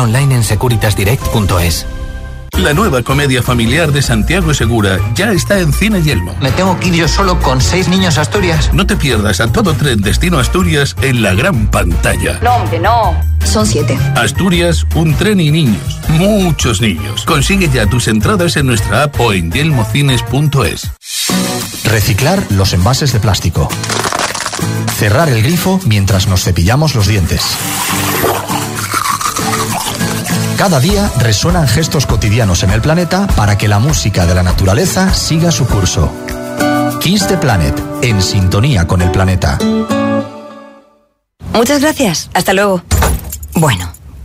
online 0.00 0.34
en 0.34 0.44
securitasdirect.es. 0.44 1.86
La 2.58 2.74
nueva 2.74 3.02
comedia 3.02 3.42
familiar 3.42 3.90
de 3.90 4.02
Santiago 4.02 4.52
Segura 4.52 4.98
ya 5.14 5.32
está 5.32 5.60
en 5.60 5.72
Cine 5.72 6.02
Yelmo. 6.02 6.36
¿Me 6.40 6.50
tengo 6.52 6.78
que 6.78 6.88
ir 6.88 6.94
yo 6.94 7.08
solo 7.08 7.40
con 7.40 7.60
seis 7.60 7.88
niños 7.88 8.18
a 8.18 8.22
Asturias? 8.22 8.70
No 8.74 8.86
te 8.86 8.96
pierdas 8.96 9.40
a 9.40 9.50
todo 9.50 9.72
tren 9.74 10.02
destino 10.02 10.38
Asturias 10.38 10.94
en 11.00 11.22
la 11.22 11.32
gran 11.32 11.68
pantalla. 11.68 12.38
No, 12.42 12.56
hombre, 12.56 12.78
no. 12.80 13.18
Son 13.44 13.66
siete. 13.66 13.98
Asturias, 14.14 14.86
un 14.94 15.14
tren 15.14 15.40
y 15.40 15.50
niños. 15.50 15.98
Muchos 16.08 16.82
niños. 16.82 17.24
Consigue 17.24 17.70
ya 17.72 17.86
tus 17.86 18.08
entradas 18.08 18.56
en 18.56 18.66
nuestra 18.66 19.04
app 19.04 19.18
o 19.18 19.32
en 19.32 19.50
yelmocines.es. 19.50 20.90
Reciclar 21.84 22.44
los 22.50 22.74
envases 22.74 23.12
de 23.12 23.20
plástico. 23.20 23.68
Cerrar 24.98 25.30
el 25.30 25.42
grifo 25.42 25.80
mientras 25.86 26.28
nos 26.28 26.44
cepillamos 26.44 26.94
los 26.94 27.06
dientes. 27.06 27.42
Cada 30.60 30.78
día 30.78 31.10
resuenan 31.16 31.66
gestos 31.66 32.04
cotidianos 32.04 32.62
en 32.64 32.70
el 32.70 32.82
planeta 32.82 33.26
para 33.28 33.56
que 33.56 33.66
la 33.66 33.78
música 33.78 34.26
de 34.26 34.34
la 34.34 34.42
naturaleza 34.42 35.14
siga 35.14 35.50
su 35.52 35.66
curso. 35.66 36.12
Kiss 37.00 37.24
Planet, 37.40 37.82
en 38.02 38.20
sintonía 38.20 38.86
con 38.86 39.00
el 39.00 39.10
planeta. 39.10 39.56
Muchas 41.54 41.80
gracias. 41.80 42.28
Hasta 42.34 42.52
luego. 42.52 42.82
Bueno, 43.54 43.90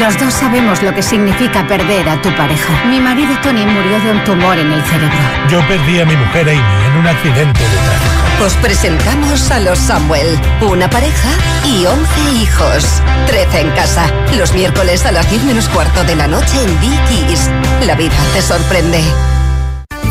Los 0.00 0.18
dos 0.18 0.34
sabemos 0.34 0.82
lo 0.82 0.94
que 0.94 1.02
significa 1.02 1.66
perder 1.66 2.06
a 2.08 2.20
tu 2.20 2.28
pareja. 2.36 2.84
Mi 2.86 3.00
marido 3.00 3.34
Tony 3.42 3.64
murió 3.64 3.98
de 4.00 4.12
un 4.12 4.24
tumor 4.24 4.58
en 4.58 4.70
el 4.70 4.82
cerebro. 4.84 5.16
Yo 5.48 5.66
perdí 5.66 6.00
a 6.00 6.04
mi 6.04 6.14
mujer 6.14 6.50
Amy 6.50 6.86
en 6.86 6.98
un 6.98 7.06
accidente 7.06 7.60
de 7.60 7.76
tráfico. 7.76 8.44
Os 8.44 8.54
presentamos 8.56 9.50
a 9.50 9.60
los 9.60 9.78
Samuel, 9.78 10.38
una 10.60 10.90
pareja 10.90 11.30
y 11.64 11.86
11 11.86 12.32
hijos. 12.42 13.02
13 13.26 13.60
en 13.60 13.70
casa, 13.70 14.06
los 14.36 14.52
miércoles 14.52 15.06
a 15.06 15.12
las 15.12 15.30
10 15.30 15.44
menos 15.44 15.68
cuarto 15.70 16.04
de 16.04 16.14
la 16.14 16.26
noche 16.26 16.62
en 16.62 16.80
Dickies. 16.80 17.50
La 17.86 17.94
vida 17.94 18.14
te 18.34 18.42
sorprende. 18.42 19.02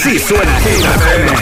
Así 0.00 0.16
suena 0.16 0.60
Hit 0.60 0.84
FM. 0.84 1.32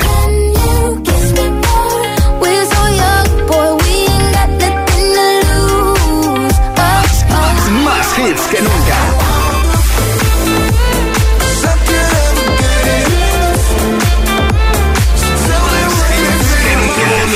Más 7.85 8.19
hits 8.19 8.43
que 8.51 8.63
nunca. 8.63 8.97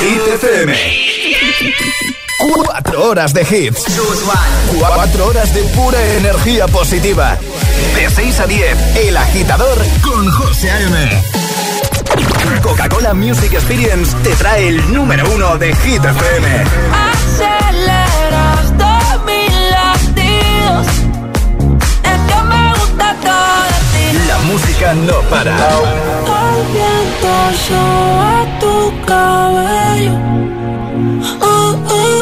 Hit 0.01 0.27
FM. 0.33 0.73
Cuatro 2.39 3.09
horas 3.09 3.31
de 3.35 3.41
hits. 3.41 3.85
Cuatro 4.79 5.27
horas 5.27 5.53
de 5.53 5.61
pura 5.75 6.03
energía 6.15 6.67
positiva. 6.67 7.37
De 7.95 8.09
6 8.09 8.39
a 8.39 8.47
10, 8.47 8.95
El 9.07 9.17
Agitador 9.17 9.77
con 10.01 10.29
José 10.31 10.71
A.M. 10.71 11.21
Coca-Cola 12.61 13.13
Music 13.13 13.53
Experience 13.53 14.15
te 14.23 14.29
trae 14.35 14.67
el 14.69 14.93
número 14.93 15.29
uno 15.33 15.57
de 15.57 15.75
Hit 15.75 16.03
FM. 16.03 16.63
Aceleras 17.11 18.77
todos 18.77 19.25
mis 19.25 19.51
latidos. 19.71 20.87
Es 22.03 22.19
que 22.27 22.43
me 22.43 22.73
gusta 22.73 23.15
todo 23.21 23.63
de 23.65 23.79
ti. 23.91 24.27
La 24.27 24.37
música 24.39 24.93
no 24.93 25.21
para. 25.29 25.55
El 25.55 26.65
viento 26.71 27.33
sobre 27.67 28.59
tu 28.59 29.05
cabello. 29.05 30.60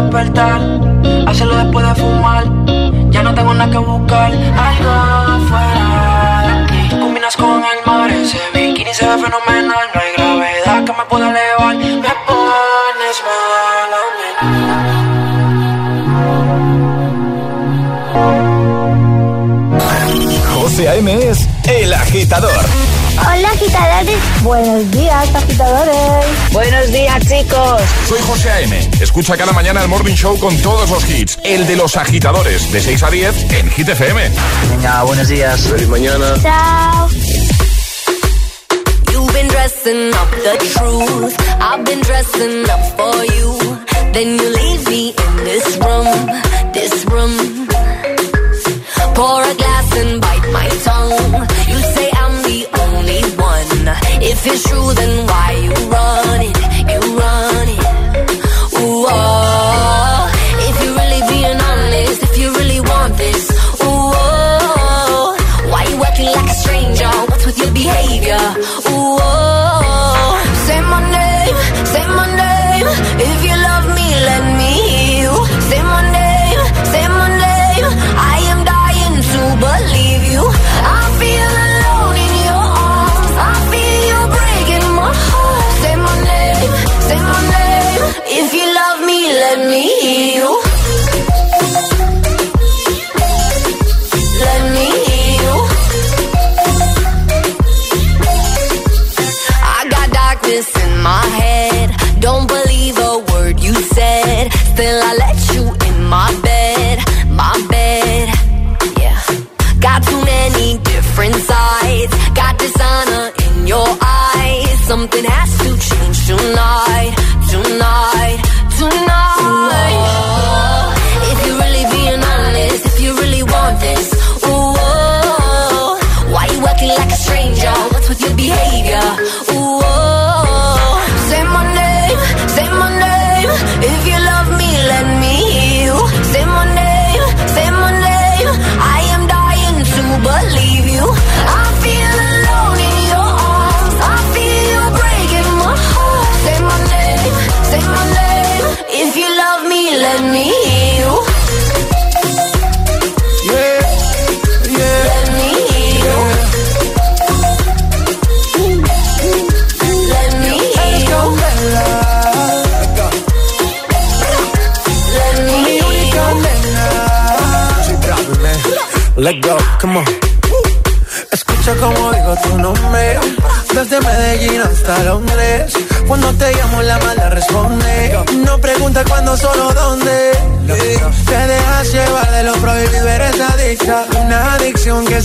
Despertar, 0.00 0.60
hacerlo 1.26 1.56
después 1.56 1.86
de 1.86 1.94
fumar. 1.94 2.44
Ya 3.10 3.22
no 3.22 3.34
tengo 3.34 3.52
nada 3.54 3.70
que 3.70 3.78
buscar, 3.78 4.32
algo 4.32 5.46
fuera 5.48 6.42
de 6.46 6.52
aquí. 6.62 6.88
Combinas 7.00 7.36
con 7.36 7.62
el 7.62 7.80
mar, 7.86 8.10
ese 8.10 8.38
bikini 8.54 8.94
se 8.94 9.06
ve 9.06 9.14
fenomenal. 9.14 9.84
No 9.94 10.00
hay 10.00 10.12
gravedad 10.16 10.84
que 10.84 10.92
me 10.92 11.04
pueda 11.08 11.30
elevar, 11.30 11.76
me 11.76 12.12
pones 12.26 13.16
mal 13.28 13.90
a 13.98 14.02
mí. 14.16 14.28
José 20.54 20.88
A.M. 20.88 21.30
es 21.30 21.48
El 21.66 21.92
Agitador. 21.94 22.64
Hola 23.26 23.48
agitadores, 23.50 24.42
buenos 24.42 24.90
días 24.90 25.34
agitadores. 25.34 26.52
Buenos 26.52 26.92
días 26.92 27.20
chicos. 27.26 27.82
Soy 28.08 28.20
José 28.26 28.50
A.M. 28.50 28.90
Escucha 29.00 29.36
cada 29.36 29.52
mañana 29.52 29.82
el 29.82 29.88
Morning 29.88 30.14
Show 30.14 30.38
con 30.38 30.56
todos 30.58 30.90
los 30.90 31.08
hits. 31.08 31.38
El 31.44 31.66
de 31.66 31.76
los 31.76 31.96
agitadores, 31.96 32.72
de 32.72 32.80
6 32.80 33.02
a 33.02 33.10
10 33.10 33.52
en 33.52 33.70
Hit 33.70 33.88
FM. 33.88 34.30
Venga, 34.70 35.02
buenos 35.04 35.28
días. 35.28 35.60
Feliz 35.60 35.88
mañana. 35.88 36.34
Chao. 36.42 37.08
You've 39.12 39.32
been 39.32 39.48
dressing 39.48 40.12
up 40.14 40.30
the 40.30 40.56
truth. 40.74 41.36
I've 41.60 41.84
been 41.84 42.00
dressing 42.00 42.70
up 42.70 42.80
for 42.96 43.24
you. 43.24 43.76
Then 44.12 44.38
you 44.38 44.48
leave 44.50 44.88
me 44.88 45.08
in 45.10 45.36
this 45.44 45.76
room, 45.76 46.26
this 46.72 47.04
room. 47.06 47.66
Pour 49.14 49.42
a 49.42 49.54
glass 49.54 49.96
and 49.98 50.20
If 54.22 54.46
it's 54.46 54.68
true, 54.68 54.92
then 54.94 55.26
why 55.26 55.52
you 55.62 55.72
run 55.88 56.40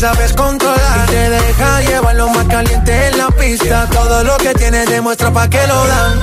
sabes 0.06 0.34
controlar. 0.34 1.08
Y 1.08 1.12
te 1.12 1.30
deja 1.30 1.82
llevar 1.82 2.16
lo 2.16 2.30
más 2.30 2.46
caliente 2.46 3.08
en 3.08 3.18
la 3.18 3.28
pista. 3.32 3.88
Todo 3.92 4.24
lo 4.24 4.38
que 4.38 4.54
tienes 4.54 4.88
demuestra 4.88 5.32
pa' 5.32 5.50
que 5.50 5.66
lo 5.68 5.88
dan. 5.88 6.14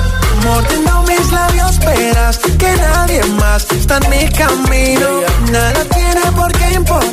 Mordiendo 0.45 1.03
mis 1.03 1.31
labios, 1.31 1.71
esperas 1.71 2.37
que 2.37 2.71
nadie 2.77 3.21
más 3.41 3.69
está 3.71 3.97
en 3.97 4.09
mi 4.09 4.29
camino. 4.29 5.07
Nada 5.51 5.83
tiene 5.95 6.25
por 6.35 6.51
qué 6.51 6.67
importar, 6.73 7.12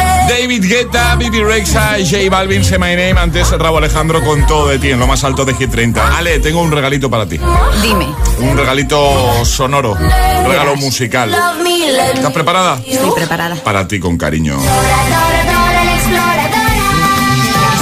David 0.31 0.63
Guetta, 0.65 1.15
Bibi 1.17 1.43
Rexa, 1.43 1.97
J 1.99 2.29
Balvin, 2.29 2.63
Say 2.63 2.77
My 2.77 2.95
Name. 2.95 3.19
Antes 3.19 3.51
Rabo 3.51 3.79
Alejandro 3.79 4.23
con 4.23 4.47
todo 4.47 4.69
de 4.69 4.79
ti 4.79 4.89
en 4.89 4.97
lo 4.97 5.05
más 5.05 5.25
alto 5.25 5.43
de 5.43 5.53
Hit 5.53 5.69
30. 5.69 6.17
Ale, 6.17 6.39
tengo 6.39 6.61
un 6.61 6.71
regalito 6.71 7.09
para 7.09 7.25
ti. 7.25 7.37
Dime. 7.81 8.15
Un 8.39 8.55
regalito 8.57 9.43
sonoro. 9.43 9.91
Un 9.91 10.49
regalo 10.49 10.77
musical. 10.77 11.31
Love 11.31 11.61
me, 11.61 11.91
let 11.91 12.13
¿Estás 12.13 12.31
preparada? 12.31 12.79
Estoy 12.85 13.11
preparada. 13.11 13.55
Para 13.57 13.85
ti 13.89 13.99
con 13.99 14.17
cariño. 14.17 14.57
Es 14.57 14.63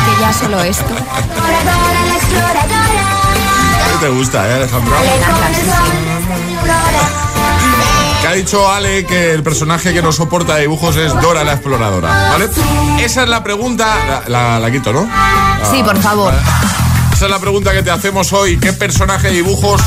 que 0.05 0.21
ya 0.21 0.33
solo 0.33 0.63
esto. 0.63 0.95
¿Qué 3.85 4.05
te 4.05 4.09
gusta, 4.09 4.49
eh, 4.49 4.53
Alejandro? 4.55 4.95
Dicho 8.39 8.71
Ale 8.71 9.05
que 9.05 9.33
el 9.33 9.43
personaje 9.43 9.91
que 9.93 10.01
no 10.01 10.13
soporta 10.13 10.55
dibujos 10.55 10.95
es 10.95 11.13
Dora 11.21 11.43
la 11.43 11.51
exploradora, 11.53 12.29
¿vale? 12.31 12.47
Esa 13.03 13.23
es 13.23 13.29
la 13.29 13.43
pregunta. 13.43 13.97
La, 14.07 14.29
la- 14.29 14.59
la 14.61 14.71
quito, 14.71 14.93
¿no? 14.93 15.05
Sí, 15.69 15.83
por 15.83 16.01
favor. 16.01 16.33
Esa 17.13 17.25
es 17.25 17.31
la 17.31 17.39
pregunta 17.39 17.73
que 17.73 17.83
te 17.83 17.91
hacemos 17.91 18.31
hoy. 18.31 18.57
¿Qué 18.57 18.71
personaje 18.71 19.27
de 19.27 19.33
dibujos 19.33 19.81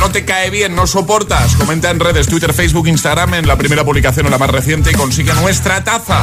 no 0.00 0.10
te 0.10 0.26
cae 0.26 0.50
bien, 0.50 0.76
no 0.76 0.86
soportas? 0.86 1.56
Comenta 1.56 1.88
en 1.88 1.98
redes, 1.98 2.26
Twitter, 2.26 2.52
Facebook, 2.52 2.86
Instagram, 2.88 3.32
en 3.34 3.48
la 3.48 3.56
primera 3.56 3.84
publicación 3.84 4.26
o 4.26 4.28
la 4.28 4.36
más 4.36 4.50
reciente 4.50 4.90
y 4.90 4.94
consigue 4.94 5.32
nuestra 5.40 5.82
taza. 5.82 6.18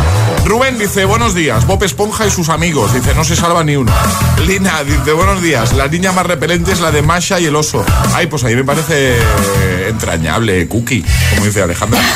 Rubén 0.46 0.78
dice, 0.78 1.06
buenos 1.06 1.34
días, 1.34 1.66
Bob 1.66 1.84
Esponja 1.84 2.28
y 2.28 2.30
sus 2.30 2.50
amigos. 2.50 2.94
Dice, 2.94 3.16
no 3.16 3.24
se 3.24 3.36
salva 3.36 3.64
ni 3.64 3.76
uno. 3.76 3.92
Lina 4.46 4.84
dice, 4.84 5.14
buenos 5.14 5.42
días, 5.42 5.74
la 5.74 5.88
niña 5.88 6.12
más 6.12 6.28
repelente 6.28 6.72
es 6.74 6.80
la 6.80 6.92
de 6.92 7.02
Masha 7.02 7.40
y 7.40 7.46
el 7.48 7.56
oso. 7.56 7.84
Ay, 8.14 8.28
pues 8.28 8.44
ahí 8.44 8.56
me 8.56 8.64
parece 8.64 9.18
entrañable, 9.92 10.68
cookie, 10.68 11.04
como 11.36 11.46
dice 11.46 11.62
Alejandra. 11.62 12.00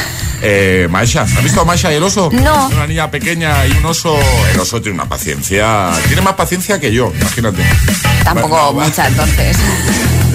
Eh, 0.48 0.88
Masha, 0.92 1.22
¿has 1.22 1.42
visto 1.42 1.62
a 1.62 1.66
Masha 1.66 1.92
y 1.92 1.96
el 1.96 2.04
oso? 2.04 2.30
No. 2.32 2.68
Una 2.68 2.86
niña 2.86 3.10
pequeña 3.10 3.66
y 3.66 3.72
un 3.72 3.86
oso. 3.86 4.16
El 4.54 4.60
oso 4.60 4.80
tiene 4.82 4.96
una 4.96 5.08
paciencia. 5.10 5.90
Tiene 6.08 6.22
más 6.22 6.34
paciencia 6.34 6.78
que 6.80 6.92
yo, 6.94 7.12
imagínate. 7.20 7.64
Tampoco 8.24 8.76
va- 8.76 8.86
mucha, 8.86 9.08
entonces. 9.08 9.58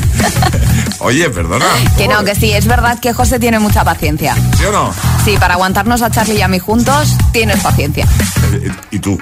Oye, 1.01 1.31
perdona. 1.31 1.67
Que 1.97 2.09
no, 2.09 2.25
que 2.25 2.35
sí, 2.35 2.51
es 2.51 2.67
verdad 2.67 2.99
que 2.99 3.13
José 3.13 3.39
tiene 3.39 3.59
mucha 3.59 3.85
paciencia. 3.85 4.35
¿Sí 4.59 4.65
o 4.65 4.73
no? 4.73 4.93
Sí, 5.25 5.37
para 5.39 5.55
aguantarnos 5.55 6.03
a 6.03 6.11
Charlie 6.11 6.39
y 6.39 6.43
a 6.43 6.49
mí 6.49 6.59
juntos, 6.59 7.11
tienes 7.33 7.61
paciencia. 7.61 8.07
Eh, 8.55 8.71
¿Y 8.91 8.99
tú? 8.99 9.19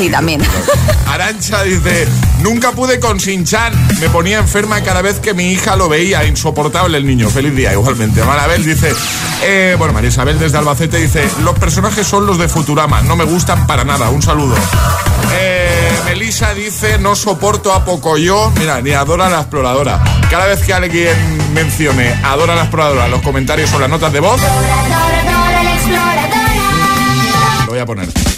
Sí, 0.00 0.08
también. 0.08 0.40
Arancha 1.06 1.62
dice, 1.62 2.08
nunca 2.40 2.72
pude 2.72 2.98
con 2.98 3.20
Sinchan, 3.20 3.74
me 4.00 4.08
ponía 4.08 4.38
enferma 4.38 4.80
cada 4.80 5.02
vez 5.02 5.20
que 5.20 5.34
mi 5.34 5.52
hija 5.52 5.76
lo 5.76 5.90
veía, 5.90 6.24
insoportable 6.24 6.96
el 6.96 7.06
niño, 7.06 7.28
feliz 7.28 7.54
día 7.54 7.74
igualmente. 7.74 8.24
Marabel 8.24 8.64
dice, 8.64 8.94
eh, 9.42 9.74
bueno, 9.76 9.92
María 9.92 10.08
Isabel 10.08 10.38
desde 10.38 10.56
Albacete 10.56 10.96
dice, 10.96 11.28
los 11.44 11.58
personajes 11.58 12.06
son 12.06 12.24
los 12.24 12.38
de 12.38 12.48
Futurama, 12.48 13.02
no 13.02 13.14
me 13.14 13.24
gustan 13.24 13.66
para 13.66 13.84
nada, 13.84 14.08
un 14.08 14.22
saludo. 14.22 14.54
Eh, 15.34 15.90
Melissa 16.06 16.54
dice, 16.54 16.96
no 16.98 17.14
soporto 17.14 17.74
a 17.74 17.84
Pocoyo, 17.84 18.50
mira, 18.52 18.80
ni 18.80 18.92
adora 18.92 19.28
la 19.28 19.40
exploradora. 19.40 20.02
Cada 20.30 20.46
vez 20.46 20.62
que 20.62 20.72
alguien 20.72 21.52
mencione 21.52 22.14
adora 22.24 22.54
la 22.54 22.62
exploradora 22.62 23.06
los 23.06 23.20
comentarios 23.20 23.70
o 23.74 23.78
las 23.78 23.90
notas 23.90 24.14
de 24.14 24.20
voz, 24.20 24.40
lo 27.66 27.70
voy 27.70 27.78
a 27.78 27.84
poner. 27.84 28.29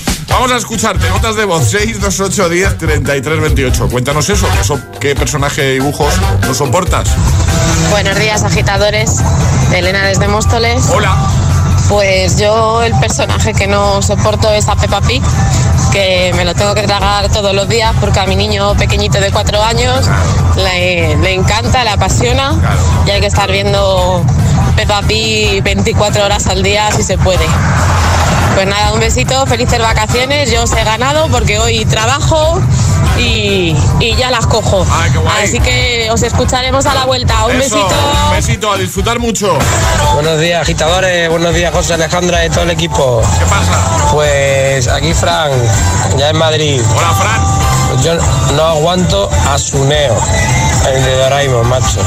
Vamos 0.43 0.57
a 0.57 0.59
escucharte, 0.59 1.09
notas 1.09 1.37
de 1.37 1.45
voz 1.45 1.71
628 1.71 2.49
10 2.49 2.77
33 2.79 3.41
28. 3.43 3.89
Cuéntanos 3.89 4.29
eso, 4.29 4.45
¿qué, 4.59 4.65
so- 4.65 4.81
qué 4.99 5.15
personaje 5.15 5.63
de 5.63 5.73
dibujos 5.75 6.13
no 6.45 6.53
soportas? 6.53 7.07
Buenos 7.93 8.19
días, 8.19 8.43
agitadores. 8.43 9.21
Elena 9.73 10.05
desde 10.05 10.27
Móstoles. 10.27 10.83
Hola. 10.93 11.15
Pues 11.89 12.41
yo 12.41 12.83
el 12.83 12.93
personaje 12.99 13.55
que 13.55 13.69
no 13.69 14.03
soporto 14.03 14.51
es 14.51 14.67
a 14.69 14.75
Peppa 14.75 15.01
Pig, 15.03 15.23
que 15.93 16.33
me 16.35 16.45
lo 16.45 16.55
tengo 16.57 16.75
que 16.75 16.83
tragar 16.83 17.29
todos 17.29 17.55
los 17.55 17.69
días 17.69 17.95
porque 18.01 18.19
a 18.19 18.27
mi 18.27 18.35
niño 18.35 18.75
pequeñito 18.75 19.21
de 19.21 19.31
cuatro 19.31 19.63
años 19.63 20.11
le, 20.57 21.17
le 21.19 21.35
encanta, 21.35 21.85
le 21.85 21.91
apasiona 21.91 22.53
y 23.07 23.11
hay 23.13 23.21
que 23.21 23.29
estar 23.29 23.49
viendo 23.49 24.25
Peppa 24.75 25.03
Pig 25.03 25.63
24 25.63 26.25
horas 26.25 26.49
al 26.49 26.65
día 26.65 26.91
si 26.91 27.05
se 27.05 27.17
puede. 27.17 27.47
Pues 28.55 28.67
nada, 28.67 28.93
un 28.93 29.01
besito, 29.01 29.47
felices 29.47 29.79
vacaciones. 29.79 30.51
Yo 30.51 30.63
os 30.63 30.73
he 30.73 30.85
ganado 30.85 31.29
porque 31.29 31.59
hoy 31.59 31.85
trabajo 31.87 32.61
y, 33.19 33.75
y 33.99 34.15
ya 34.17 34.31
las 34.31 34.47
cojo. 34.47 34.87
Así 35.43 35.59
que 35.61 36.09
os 36.13 36.23
escucharemos 36.23 36.85
a 36.87 36.95
la 36.95 37.05
vuelta. 37.05 37.47
Un 37.47 37.53
Eso, 37.53 37.77
besito. 37.77 37.95
Un 38.29 38.37
besito, 38.37 38.73
a 38.73 38.77
disfrutar 38.77 39.19
mucho. 39.19 39.59
Buenos 40.15 40.39
días, 40.39 40.63
agitadores. 40.63 41.31
Buenos 41.31 41.55
días, 41.55 41.73
José 41.75 41.95
Alejandra 41.95 42.45
y 42.45 42.51
todo 42.51 42.65
el 42.65 42.71
equipo. 42.71 43.23
¿Qué 43.39 43.45
pasa? 43.47 44.11
Pues 44.13 44.87
aquí, 44.89 45.15
Fran, 45.15 45.51
ya 46.19 46.29
en 46.31 46.37
Madrid. 46.37 46.83
Hola, 46.97 47.15
Fran. 47.15 47.43
Pues 47.93 48.05
yo 48.05 48.15
no 48.55 48.63
aguanto 48.65 49.29
a 49.51 49.59
Suneo, 49.59 50.17
el 50.93 51.05
de 51.05 51.17
Doraemon, 51.17 51.69
macho. 51.69 52.01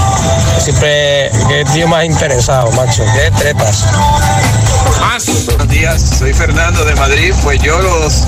Siempre, 0.59 1.31
qué 1.47 1.65
tío 1.73 1.87
más 1.87 2.05
interesado, 2.05 2.71
macho. 2.71 3.03
Qué 3.13 3.31
trepas. 3.31 3.85
Buenos 4.85 5.67
días, 5.69 6.17
soy 6.19 6.33
Fernando 6.33 6.85
de 6.85 6.95
Madrid. 6.95 7.33
Pues 7.43 7.59
yo 7.61 7.79
los 7.81 8.23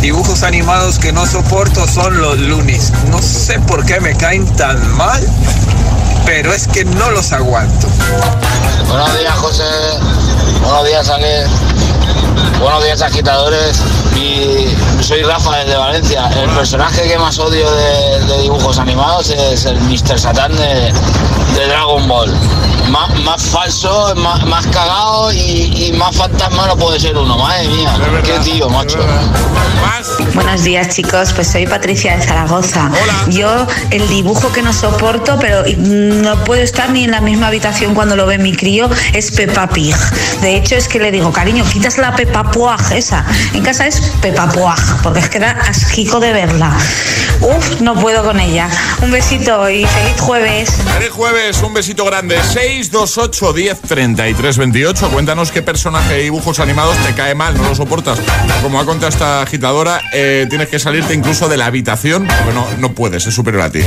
dibujos 0.00 0.42
animados 0.42 0.98
que 0.98 1.12
no 1.12 1.26
soporto 1.26 1.86
son 1.88 2.20
los 2.20 2.38
Lunis. 2.38 2.92
No 3.10 3.20
sé 3.22 3.58
por 3.60 3.84
qué 3.86 4.00
me 4.00 4.14
caen 4.16 4.46
tan 4.56 4.94
mal, 4.96 5.26
pero 6.26 6.52
es 6.52 6.68
que 6.68 6.84
no 6.84 7.10
los 7.10 7.32
aguanto. 7.32 7.86
Buenos 8.88 9.18
días, 9.18 9.34
José. 9.38 9.64
Buenos 10.62 10.86
días, 10.86 11.08
Ale. 11.08 11.46
Buenos 12.60 12.84
días, 12.84 13.00
agitadores. 13.00 13.80
Y 14.16 14.66
soy 15.02 15.22
Rafa 15.22 15.56
desde 15.58 15.76
Valencia. 15.76 16.28
El 16.28 16.50
personaje 16.50 17.08
que 17.08 17.18
más 17.18 17.38
odio 17.38 17.70
de, 17.70 18.26
de 18.26 18.42
dibujos 18.42 18.78
animados 18.78 19.30
es 19.30 19.64
el 19.64 19.80
Mr. 19.80 20.18
Satan 20.18 20.54
de, 20.56 20.92
de 21.54 21.66
Dragon 21.68 22.06
Ball. 22.06 22.32
Más, 22.90 23.20
más 23.20 23.42
falso, 23.44 24.14
más, 24.16 24.44
más 24.46 24.66
cagado 24.68 25.32
y, 25.32 25.88
y 25.88 25.92
más 25.92 26.16
fantasma 26.16 26.66
no 26.66 26.76
puede 26.76 27.00
ser 27.00 27.16
uno. 27.16 27.38
Madre 27.38 27.68
mía, 27.68 27.94
qué 28.24 28.38
tío, 28.40 28.68
macho. 28.68 28.98
Buenos 30.34 30.64
días 30.64 30.94
chicos, 30.94 31.32
pues 31.32 31.48
soy 31.48 31.66
Patricia 31.66 32.16
de 32.16 32.22
Zaragoza. 32.22 32.90
Yo 33.28 33.66
el 33.90 34.06
dibujo 34.08 34.52
que 34.52 34.62
no 34.62 34.72
soporto, 34.72 35.38
pero 35.40 35.62
no 35.76 36.44
puedo 36.44 36.62
estar 36.62 36.90
ni 36.90 37.04
en 37.04 37.10
la 37.10 37.20
misma 37.20 37.48
habitación 37.48 37.94
cuando 37.94 38.16
lo 38.16 38.26
ve 38.26 38.38
mi 38.38 38.54
crío, 38.54 38.88
es 39.12 39.30
Peppa 39.30 39.68
Pig. 39.68 39.96
De 40.42 40.56
hecho 40.56 40.76
es 40.76 40.88
que 40.88 40.98
le 40.98 41.10
digo, 41.10 41.32
cariño, 41.32 41.64
quitas 41.72 41.98
la 41.98 42.14
Peppa 42.14 42.50
Puaj 42.50 42.92
esa. 42.92 43.24
En 43.54 43.62
casa 43.62 43.86
es 43.86 44.00
Peppa 44.20 44.48
Puaj, 44.48 45.02
porque 45.02 45.20
es 45.20 45.28
que 45.28 45.38
da 45.38 45.50
asquico 45.50 46.20
de 46.20 46.32
verla. 46.32 46.76
Uf, 47.40 47.80
no 47.80 47.94
puedo 47.94 48.22
con 48.24 48.40
ella. 48.40 48.68
Un 49.02 49.10
besito 49.10 49.68
y 49.68 49.84
feliz 49.84 50.20
jueves. 50.20 50.70
Feliz 50.98 51.10
jueves, 51.10 51.62
un 51.62 51.74
besito 51.74 52.04
grande. 52.04 52.38
628 52.82 53.52
10 53.54 53.80
33 53.80 54.58
28. 54.58 55.10
Cuéntanos 55.10 55.50
qué 55.50 55.62
personaje 55.62 56.14
de 56.14 56.22
dibujos 56.24 56.60
animados 56.60 56.96
te 56.98 57.14
cae 57.14 57.34
mal, 57.34 57.56
no 57.56 57.68
lo 57.68 57.74
soportas. 57.74 58.20
Como 58.62 58.78
ha 58.78 58.84
contado 58.84 59.08
esta 59.08 59.40
agitadora, 59.40 60.02
eh, 60.12 60.46
tienes 60.50 60.68
que 60.68 60.78
salirte 60.78 61.14
incluso 61.14 61.48
de 61.48 61.56
la 61.56 61.66
habitación. 61.66 62.28
Bueno, 62.44 62.66
no 62.78 62.92
puedes, 62.92 63.26
es 63.26 63.34
superior 63.34 63.62
a 63.62 63.70
ti. 63.70 63.80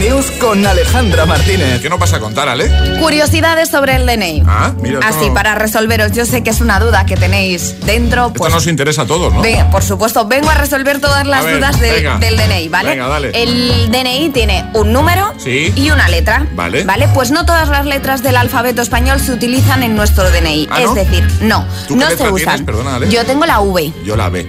News 0.00 0.30
con 0.40 0.64
Alejandra 0.66 1.26
Martínez. 1.26 1.80
¿Qué 1.82 1.90
nos 1.90 1.98
vas 1.98 2.12
a 2.14 2.20
contar, 2.20 2.48
Ale? 2.48 2.70
Curiosidades 2.98 3.68
sobre 3.68 3.96
el 3.96 4.06
DNI. 4.06 4.42
Ah, 4.46 4.72
mira. 4.80 4.98
Así, 5.06 5.20
esto- 5.24 5.34
para 5.34 5.54
resolveros, 5.54 6.12
yo 6.12 6.24
sé 6.24 6.42
que 6.42 6.48
es 6.50 6.60
una 6.62 6.80
duda 6.80 7.04
que 7.04 7.16
tenéis 7.18 7.76
dentro. 7.84 8.28
Esto 8.28 8.38
Pues, 8.38 8.52
nos 8.54 8.66
interesa 8.66 9.02
a 9.02 9.06
todos, 9.06 9.32
¿no? 9.32 9.42
venga, 9.42 9.68
por 9.70 9.82
supuesto, 9.82 10.26
vengo 10.26 10.48
a 10.48 10.54
resolver 10.54 11.00
todas 11.00 11.26
las 11.26 11.44
ver, 11.44 11.56
dudas 11.56 11.78
de- 11.80 12.00
del 12.18 12.36
DNI, 12.38 12.68
¿vale? 12.68 12.90
Venga, 12.90 13.08
dale. 13.08 13.30
El 13.34 13.90
DNI 13.90 14.30
tiene 14.30 14.64
un 14.72 14.90
número 14.90 15.34
Sí. 15.36 15.70
y 15.76 15.90
una 15.90 16.08
letra. 16.08 16.46
Vale. 16.54 16.84
¿Vale? 16.84 17.06
Pues 17.12 17.30
no 17.30 17.44
todas 17.44 17.68
las 17.68 17.84
letras 17.84 18.22
del 18.22 18.36
alfabeto 18.36 18.80
español 18.80 19.20
se 19.20 19.32
utilizan 19.32 19.82
en 19.82 19.96
nuestro 19.96 20.30
DNI. 20.30 20.66
¿Ah, 20.70 20.80
es 20.80 20.86
no? 20.86 20.94
decir, 20.94 21.28
no, 21.42 21.66
¿Tú 21.86 21.94
qué 21.98 22.04
no 22.04 22.10
se 22.10 22.16
tienes? 22.16 22.32
usan. 22.32 22.64
Perdona, 22.64 22.96
Ale. 22.96 23.10
Yo 23.10 23.24
tengo 23.26 23.44
la 23.44 23.60
V. 23.60 23.92
Yo 24.04 24.16
la 24.16 24.30
ve. 24.30 24.46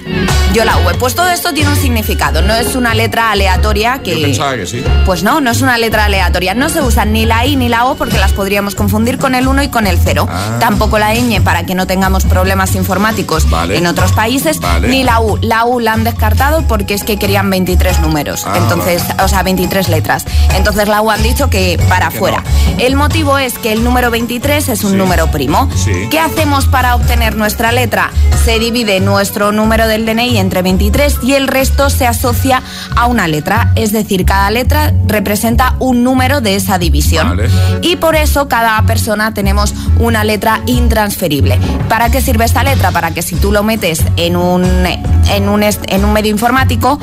Yo 0.53 0.63
la 0.63 0.77
V. 0.77 0.93
Pues 0.95 1.13
todo 1.13 1.29
esto 1.29 1.53
tiene 1.53 1.69
un 1.71 1.75
significado. 1.75 2.41
No 2.41 2.55
es 2.55 2.75
una 2.75 2.93
letra 2.93 3.31
aleatoria 3.31 3.99
que. 4.01 4.15
Yo 4.15 4.21
pensaba 4.21 4.55
que 4.55 4.65
sí. 4.65 4.81
Pues 5.05 5.23
no, 5.23 5.40
no 5.41 5.51
es 5.51 5.61
una 5.61 5.77
letra 5.77 6.05
aleatoria. 6.05 6.53
No 6.53 6.69
se 6.69 6.81
usan 6.81 7.13
ni 7.13 7.25
la 7.25 7.45
I 7.45 7.55
ni 7.55 7.69
la 7.69 7.85
O 7.85 7.95
porque 7.95 8.17
las 8.17 8.31
podríamos 8.33 8.75
confundir 8.75 9.17
con 9.17 9.35
el 9.35 9.47
1 9.47 9.63
y 9.63 9.67
con 9.69 9.87
el 9.87 9.97
0. 10.03 10.27
Ah. 10.29 10.57
Tampoco 10.59 10.99
la 10.99 11.13
ñ 11.13 11.41
para 11.43 11.65
que 11.65 11.75
no 11.75 11.87
tengamos 11.87 12.25
problemas 12.25 12.75
informáticos 12.75 13.49
Vale. 13.49 13.77
en 13.77 13.87
otros 13.87 14.11
países. 14.13 14.59
Vale. 14.59 14.87
Ni 14.87 15.03
la 15.03 15.19
U. 15.19 15.37
La 15.41 15.65
U 15.65 15.79
la 15.79 15.93
han 15.93 16.03
descartado 16.03 16.61
porque 16.67 16.93
es 16.93 17.03
que 17.03 17.17
querían 17.17 17.49
23 17.49 17.99
números. 17.99 18.43
Ah, 18.45 18.53
Entonces, 18.57 19.03
o 19.23 19.27
sea, 19.27 19.43
23 19.43 19.89
letras. 19.89 20.25
Entonces 20.55 20.87
la 20.87 21.01
U 21.01 21.09
han 21.11 21.23
dicho 21.23 21.49
que 21.49 21.79
para 21.89 22.07
afuera. 22.07 22.43
El 22.77 22.95
motivo 22.95 23.37
es 23.37 23.57
que 23.57 23.73
el 23.73 23.83
número 23.83 24.11
23 24.11 24.69
es 24.69 24.83
un 24.83 24.91
Sí. 24.91 24.97
número 24.97 25.27
primo. 25.31 25.69
Sí. 25.75 25.91
¿Qué 26.09 26.19
hacemos 26.19 26.65
para 26.65 26.95
obtener 26.95 27.35
nuestra 27.35 27.71
letra? 27.71 28.11
Se 28.45 28.59
divide 28.59 28.99
nuestro 28.99 29.51
número 29.51 29.87
del 29.87 30.05
DNI 30.05 30.37
entre 30.37 30.61
23 30.61 31.17
y 31.23 31.33
el 31.33 31.47
resto 31.47 31.89
se 31.89 32.07
asocia 32.07 32.61
a 32.95 33.05
una 33.07 33.27
letra. 33.27 33.71
Es 33.75 33.91
decir, 33.91 34.25
cada 34.25 34.49
letra 34.51 34.93
representa 35.07 35.30
un 35.79 36.03
número 36.03 36.41
de 36.41 36.55
esa 36.55 36.77
división. 36.77 37.29
Vale. 37.29 37.49
Y 37.81 37.95
por 37.95 38.15
eso 38.15 38.47
cada 38.47 38.81
persona 38.83 39.33
tenemos 39.33 39.73
una 39.99 40.23
letra 40.23 40.61
intransferible. 40.65 41.59
¿Para 41.89 42.09
qué 42.09 42.21
sirve 42.21 42.45
esta 42.45 42.63
letra? 42.63 42.91
Para 42.91 43.11
que 43.11 43.21
si 43.21 43.35
tú 43.35 43.51
lo 43.51 43.63
metes 43.63 44.03
en 44.17 44.35
un, 44.35 44.65
en 44.85 45.49
un, 45.49 45.63
en 45.63 46.05
un 46.05 46.13
medio 46.13 46.31
informático, 46.31 46.99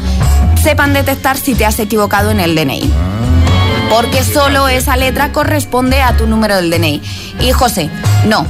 sepan 0.62 0.93
detectar 0.93 1.37
si 1.37 1.55
te 1.55 1.64
has 1.64 1.79
equivocado 1.79 2.31
en 2.31 2.41
el 2.41 2.55
DNI. 2.55 2.91
Porque 3.91 4.22
solo 4.22 4.68
esa 4.68 4.97
letra 4.97 5.33
corresponde 5.33 6.03
a 6.03 6.16
tu 6.16 6.26
número 6.26 6.57
del 6.57 6.70
DNI. 6.70 7.03
Y 7.41 7.53
José, 7.53 7.91
no, 8.26 8.47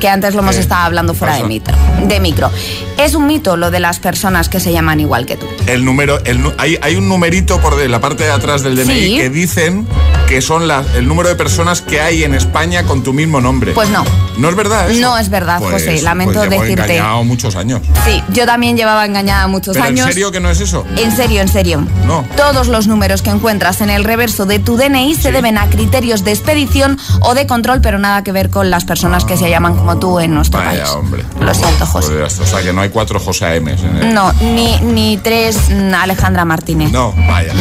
que 0.00 0.08
antes 0.08 0.34
lo 0.34 0.40
hemos 0.40 0.56
¿Qué 0.56 0.62
estado 0.62 0.82
hablando 0.84 1.14
fuera 1.14 1.36
de 1.36 1.44
micro, 1.44 1.76
de 2.06 2.18
micro. 2.20 2.50
Es 2.98 3.14
un 3.14 3.26
mito 3.26 3.56
lo 3.56 3.70
de 3.70 3.78
las 3.80 4.00
personas 4.00 4.48
que 4.48 4.58
se 4.58 4.72
llaman 4.72 4.98
igual 5.00 5.26
que 5.26 5.36
tú. 5.36 5.46
El 5.66 5.84
número, 5.84 6.18
el, 6.24 6.40
hay, 6.58 6.78
hay 6.82 6.96
un 6.96 7.08
numerito 7.08 7.60
por 7.60 7.78
la 7.78 8.00
parte 8.00 8.24
de 8.24 8.30
atrás 8.30 8.62
del 8.62 8.74
DNI 8.76 8.84
Sí. 9.00 9.16
que 9.16 9.30
dicen 9.30 9.86
que 10.28 10.40
son 10.42 10.68
las, 10.68 10.86
el 10.94 11.06
número 11.08 11.28
de 11.28 11.34
personas 11.34 11.80
que 11.82 12.00
hay 12.00 12.22
en 12.24 12.34
España 12.34 12.84
con 12.84 13.02
tu 13.02 13.12
mismo 13.12 13.40
nombre. 13.40 13.72
Pues 13.72 13.88
no. 13.90 14.04
¿No 14.38 14.48
es 14.48 14.54
verdad 14.56 14.90
eso? 14.90 15.00
No 15.00 15.18
es 15.18 15.28
verdad, 15.28 15.58
Pues- 15.58 15.72
José, 15.72 16.02
lamento 16.02 16.34
pues 16.34 16.48
llevo 16.50 16.62
decirte. 16.62 16.94
engañado 16.96 17.24
muchos 17.24 17.56
años. 17.56 17.80
Sí, 18.04 18.22
yo 18.32 18.46
también 18.46 18.76
llevaba 18.76 19.04
engañada 19.04 19.46
muchos 19.48 19.74
¿Pero 19.74 19.86
años. 19.86 20.06
en 20.06 20.12
serio 20.12 20.30
que 20.32 20.40
no 20.40 20.48
es 20.50 20.60
eso? 20.60 20.84
En 20.96 21.14
serio, 21.14 21.40
en 21.42 21.48
serio. 21.48 21.84
No. 22.06 22.24
Todos 22.36 22.68
los 22.68 22.86
números 22.86 23.22
que 23.22 23.30
encuentras 23.30 23.80
en 23.80 23.90
el 23.90 24.04
reverso 24.04 24.46
de 24.46 24.58
tu 24.60 24.76
DNI 24.76 25.14
se 25.14 25.32
deben 25.32 25.58
a 25.58 25.68
criterios 25.68 26.24
de 26.24 26.30
expedición 26.30 26.98
o 27.20 27.34
de 27.34 27.46
control, 27.46 27.80
pero 27.80 27.98
nada 27.98 28.22
que 28.22 28.32
ver 28.32 28.50
con 28.50 28.70
las 28.70 28.84
personas 28.84 29.24
que 29.24 29.36
se 29.36 29.50
llaman 29.50 29.76
como 29.76 29.89
tú 29.98 30.20
en 30.20 30.34
nuestro 30.34 30.60
Vaya, 30.60 30.84
país. 30.84 30.94
hombre. 30.94 31.24
Lo 31.40 31.54
siento, 31.54 31.86
José. 31.86 32.12
Pues 32.18 32.38
o 32.40 32.46
sea, 32.46 32.62
que 32.62 32.72
no 32.72 32.80
hay 32.82 32.90
cuatro 32.90 33.18
José 33.18 33.56
el- 33.56 34.14
No, 34.14 34.32
ni, 34.40 34.78
ni 34.80 35.16
tres 35.18 35.56
mm, 35.70 35.94
Alejandra 35.94 36.44
Martínez. 36.44 36.92
No, 36.92 37.12
vaya. 37.28 37.52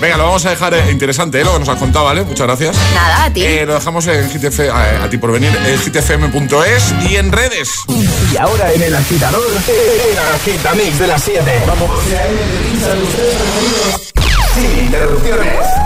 Venga, 0.00 0.16
lo 0.16 0.24
vamos 0.24 0.44
a 0.46 0.50
dejar 0.50 0.74
eh, 0.74 0.90
interesante, 0.90 1.40
¿eh? 1.40 1.44
lo 1.44 1.52
que 1.54 1.60
nos 1.60 1.68
has 1.68 1.78
contado, 1.78 2.04
¿vale? 2.06 2.22
Muchas 2.24 2.46
gracias. 2.46 2.76
Nada, 2.94 3.24
a 3.24 3.30
ti. 3.32 3.42
Eh, 3.44 3.64
lo 3.66 3.74
dejamos 3.74 4.06
en 4.06 4.28
GTF, 4.28 4.60
a, 4.72 5.04
a 5.04 5.10
ti 5.10 5.18
por 5.18 5.32
venir, 5.32 5.50
en 5.66 5.78
gtfm.es 5.80 6.94
y 7.10 7.16
en 7.16 7.30
redes. 7.32 7.70
Y 8.32 8.36
ahora 8.36 8.72
en 8.72 8.82
el 8.82 8.94
agitador, 8.94 9.42
el 9.68 10.18
agitamix 10.34 10.98
de 10.98 11.06
las 11.06 11.22
7. 11.22 11.62
Vamos. 11.66 11.90
Sin 14.54 14.84
interrupciones. 14.86 15.85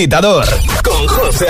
agitador 0.00 0.46
con 0.82 1.06
José 1.08 1.46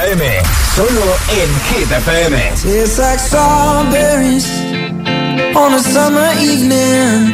Solo 0.75 1.17
en 1.39 1.51
Hit 1.69 1.89
FM. 1.89 2.37
It's 2.65 2.99
like 2.99 3.21
strawberries 3.21 4.51
on 5.55 5.75
a 5.75 5.79
summer 5.79 6.33
evening. 6.41 7.33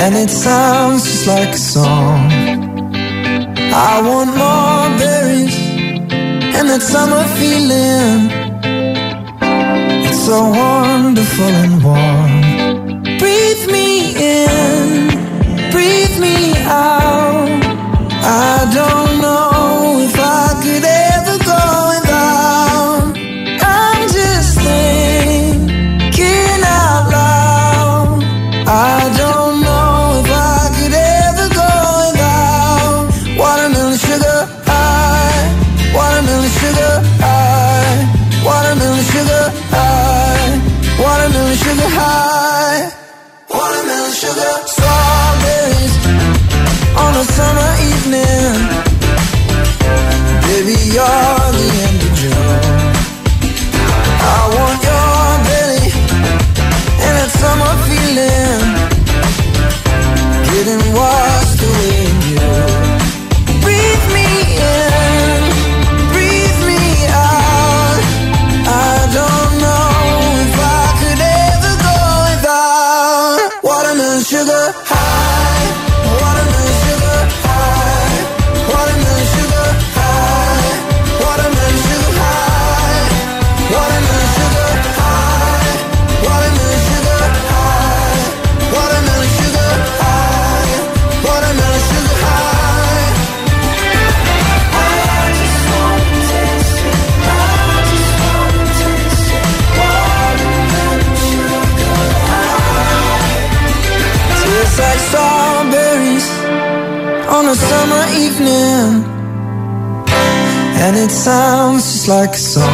And 0.00 0.16
it 0.16 0.30
sounds 0.30 1.04
just 1.04 1.26
like 1.26 1.50
a 1.50 1.58
song. 1.58 2.32
I 3.74 4.00
want 4.02 4.34
more 4.34 4.98
berries 4.98 5.58
and 6.56 6.70
that 6.70 6.80
summer 6.80 7.24
feeling. 7.36 8.30
It's 10.06 10.24
so 10.24 10.40
wonderful 10.48 11.54
and 11.64 11.84
warm. 11.84 12.40
Breathe 13.18 13.66
me 13.70 14.14
in, 14.16 15.08
breathe 15.70 16.18
me 16.18 16.54
out. 16.64 17.63
I 18.26 18.64
don't 18.72 19.20
know 19.20 20.00
if 20.00 20.16
I 20.18 20.58
could 20.62 20.93
like 112.08 112.34
a 112.34 112.38
song 112.38 112.73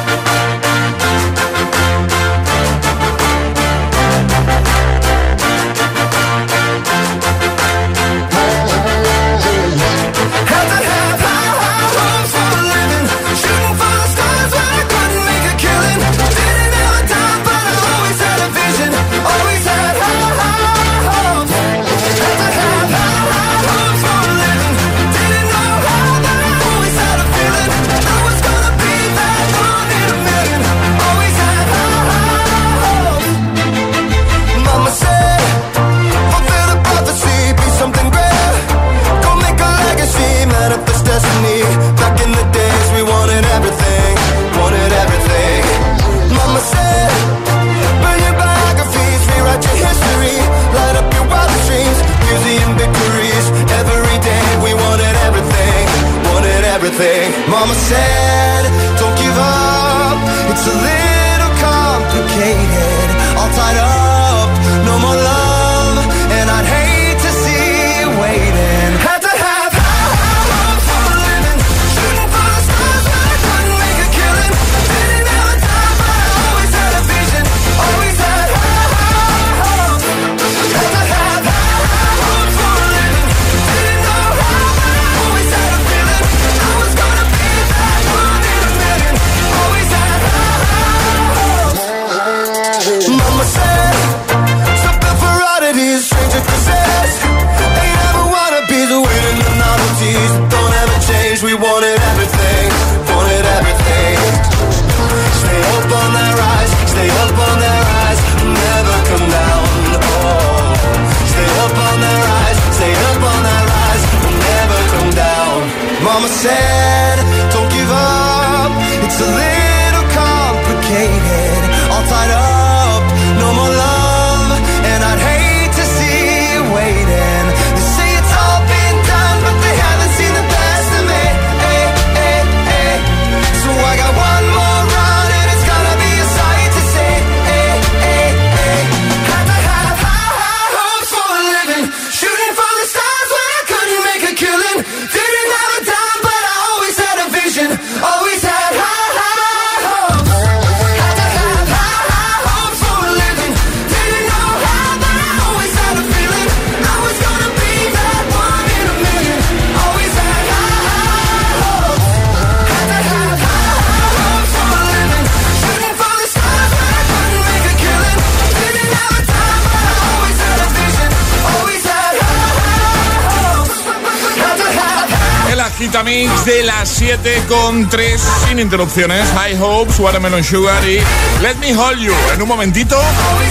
7 177.17 177.43
con 177.49 177.89
3 177.89 178.21
sin 178.47 178.59
interrupciones. 178.59 179.27
High 179.35 179.61
Hopes, 179.61 179.99
Watermelon 179.99 180.45
Sugar 180.45 180.81
y 180.87 181.01
Let 181.41 181.55
Me 181.55 181.75
Hold 181.75 181.99
You. 181.99 182.13
En 182.33 182.41
un 182.41 182.47
momentito 182.47 182.97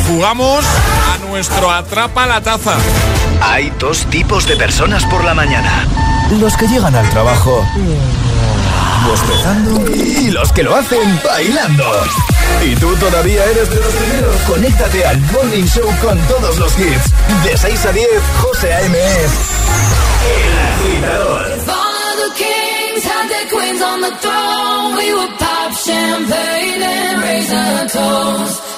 jugamos 0.08 0.64
a 0.64 1.18
nuestro 1.26 1.70
Atrapa 1.70 2.24
la 2.24 2.40
Taza. 2.40 2.76
Hay 3.42 3.70
dos 3.78 4.06
tipos 4.06 4.46
de 4.46 4.56
personas 4.56 5.04
por 5.04 5.24
la 5.24 5.34
mañana. 5.34 5.86
Los 6.40 6.56
que 6.56 6.68
llegan 6.68 6.94
al 6.94 7.06
trabajo 7.10 7.62
bostezando 9.06 9.94
y 9.94 10.30
los 10.30 10.52
que 10.52 10.62
lo 10.62 10.74
hacen 10.74 11.20
bailando. 11.22 11.84
Y 12.64 12.74
tú 12.76 12.94
todavía 12.96 13.44
eres 13.44 13.68
de 13.68 13.76
los 13.76 13.92
primeros. 13.92 14.36
Conéctate 14.46 15.04
al 15.04 15.20
Morning 15.32 15.66
Show 15.66 15.94
con 16.00 16.18
todos 16.20 16.56
los 16.56 16.78
hits. 16.78 17.12
De 17.44 17.58
6 17.58 17.84
a 17.84 17.92
10, 17.92 18.08
José 18.40 18.72
A.M. 18.72 18.98
El 20.24 20.94
agitador. 20.94 21.59
Had 23.28 23.48
queens 23.50 23.82
on 23.82 24.00
the 24.00 24.12
throne. 24.22 24.96
We 24.96 25.14
would 25.14 25.38
pop 25.38 25.72
champagne 25.72 26.82
and 26.82 27.22
raise 27.22 27.52
a 27.52 27.88
toast 27.98 28.69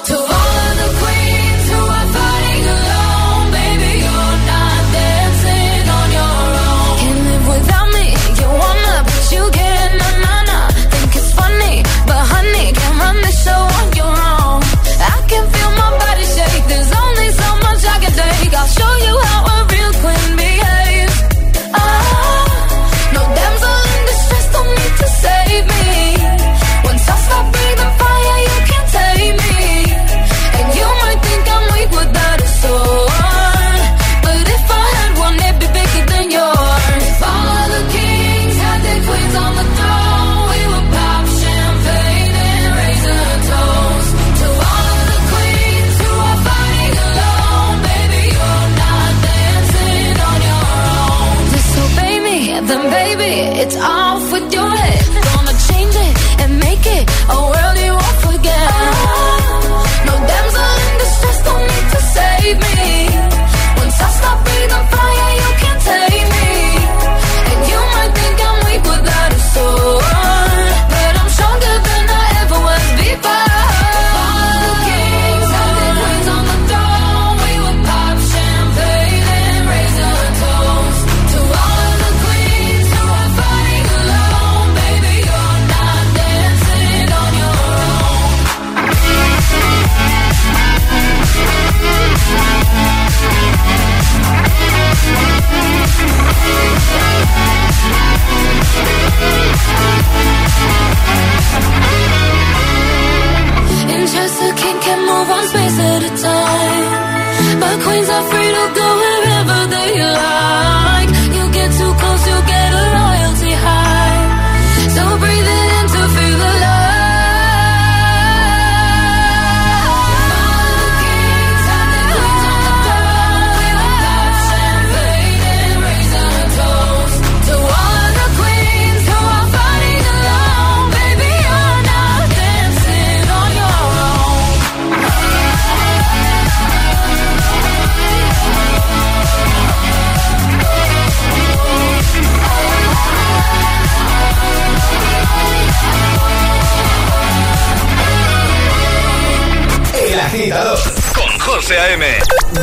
José 151.63 151.79
A.M. 151.79 152.03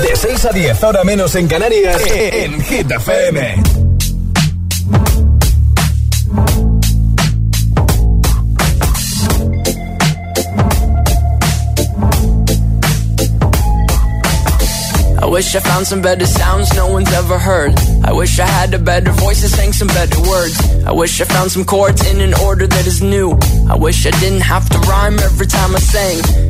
De 0.02 0.14
6 0.14 0.44
a 0.44 0.52
10, 0.52 0.84
ahora 0.84 1.04
menos 1.04 1.34
en 1.34 1.48
Canarias, 1.48 2.02
en 2.06 2.60
Hit 2.60 2.90
FM. 2.90 3.62
I 15.22 15.26
wish 15.26 15.54
I 15.54 15.60
found 15.60 15.86
some 15.86 16.02
better 16.02 16.26
sounds 16.26 16.74
no 16.74 16.88
one's 16.88 17.10
ever 17.14 17.38
heard. 17.38 17.72
I 18.04 18.12
wish 18.12 18.38
I 18.38 18.44
had 18.44 18.74
a 18.74 18.78
better 18.78 19.12
voice 19.12 19.42
and 19.42 19.50
sang 19.50 19.72
some 19.72 19.88
better 19.88 20.20
words. 20.28 20.60
I 20.84 20.92
wish 20.92 21.18
I 21.22 21.24
found 21.24 21.50
some 21.50 21.64
chords 21.64 22.06
in 22.10 22.20
an 22.20 22.34
order 22.34 22.66
that 22.66 22.86
is 22.86 23.00
new. 23.00 23.38
I 23.66 23.76
wish 23.76 24.04
I 24.04 24.10
didn't 24.20 24.42
have 24.42 24.68
to 24.68 24.78
rhyme 24.80 25.18
every 25.20 25.46
time 25.46 25.74
I 25.74 25.78
sang. 25.78 26.49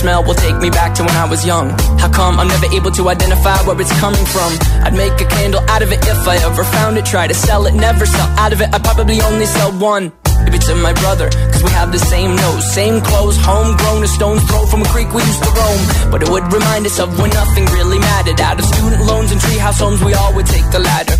smell 0.00 0.24
will 0.24 0.34
take 0.34 0.56
me 0.56 0.70
back 0.70 0.94
to 0.94 1.02
when 1.02 1.16
I 1.16 1.26
was 1.28 1.44
young. 1.44 1.68
How 1.98 2.10
come 2.10 2.40
I'm 2.40 2.48
never 2.48 2.68
able 2.74 2.90
to 2.92 3.08
identify 3.10 3.56
where 3.66 3.78
it's 3.80 3.92
coming 4.00 4.24
from? 4.24 4.50
I'd 4.84 4.94
make 4.94 5.20
a 5.20 5.26
candle 5.26 5.60
out 5.68 5.82
of 5.82 5.92
it 5.92 6.00
if 6.02 6.26
I 6.26 6.36
ever 6.48 6.64
found 6.64 6.96
it. 6.96 7.04
Try 7.04 7.26
to 7.26 7.34
sell 7.34 7.66
it, 7.66 7.74
never 7.74 8.06
sell 8.06 8.28
out 8.38 8.52
of 8.52 8.60
it. 8.60 8.68
I'd 8.74 8.82
probably 8.82 9.20
only 9.20 9.46
sell 9.46 9.72
one. 9.72 10.12
Give 10.44 10.54
it 10.54 10.62
to 10.62 10.74
my 10.76 10.92
brother, 10.94 11.28
cause 11.52 11.62
we 11.62 11.70
have 11.70 11.92
the 11.92 11.98
same 11.98 12.34
nose, 12.34 12.64
same 12.72 13.00
clothes, 13.00 13.36
homegrown, 13.36 14.02
a 14.02 14.08
stone's 14.08 14.42
throw 14.48 14.66
from 14.66 14.82
a 14.82 14.88
creek 14.88 15.12
we 15.12 15.22
used 15.22 15.42
to 15.42 15.50
roam. 15.50 16.10
But 16.10 16.22
it 16.22 16.28
would 16.28 16.52
remind 16.52 16.86
us 16.86 16.98
of 16.98 17.18
when 17.18 17.30
nothing 17.30 17.66
really 17.76 17.98
mattered. 17.98 18.40
Out 18.40 18.58
of 18.58 18.64
student 18.64 19.04
loans 19.04 19.30
and 19.32 19.40
treehouse 19.40 19.78
homes, 19.80 20.02
we 20.02 20.14
all 20.14 20.34
would 20.34 20.46
take 20.46 20.68
the 20.70 20.80
ladder. 20.80 21.16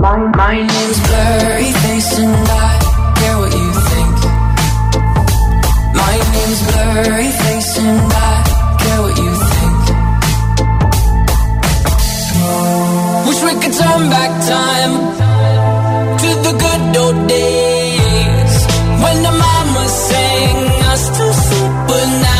My, 0.00 0.16
my 0.36 0.56
name's 0.56 1.00
Blurry 1.06 1.70
Face, 1.84 2.18
and 2.18 2.48
I 2.50 2.70
care 3.18 3.36
what 3.38 3.52
you 3.52 3.68
think. 3.90 4.16
My 6.00 6.14
name's 6.34 6.60
Blurry 6.68 7.30
Face, 7.42 7.78
and 7.78 8.12
I 8.12 8.32
care 8.82 9.00
what 9.02 9.14
you 9.22 9.32
think. 9.54 9.82
Wish 13.28 13.40
we 13.46 13.52
could 13.62 13.74
turn 13.76 14.02
back 14.10 14.32
time 14.54 14.92
to 16.22 16.28
the 16.46 16.52
good 16.62 16.96
old 16.96 17.28
days. 17.28 17.77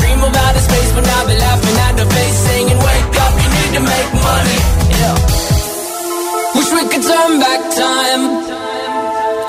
dream 0.00 0.20
of 0.28 0.34
outer 0.44 0.64
space, 0.68 0.90
but 0.96 1.04
now 1.04 1.22
they're 1.28 1.38
laughing 1.38 1.76
at 1.86 1.94
the 2.00 2.06
face, 2.14 2.38
saying, 2.46 2.68
Wake 2.86 3.16
up, 3.24 3.34
you 3.42 3.48
need 3.58 3.72
to 3.78 3.82
make 3.94 4.10
money. 4.30 4.58
Yeah. 5.00 5.16
Wish 6.56 6.70
we 6.76 6.82
could 6.90 7.04
turn 7.12 7.32
back 7.46 7.62
time 7.84 8.24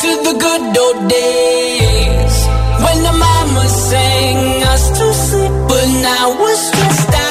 to 0.03 0.09
the 0.27 0.33
good 0.45 0.63
old 0.83 0.99
days 1.09 2.35
when 2.83 2.97
the 3.07 3.15
mama 3.25 3.63
sang 3.89 4.63
us 4.73 4.83
to 4.97 5.05
sleep, 5.25 5.53
but 5.69 5.87
now 6.09 6.25
we're 6.39 6.55
stressed 6.67 7.13
out. 7.15 7.30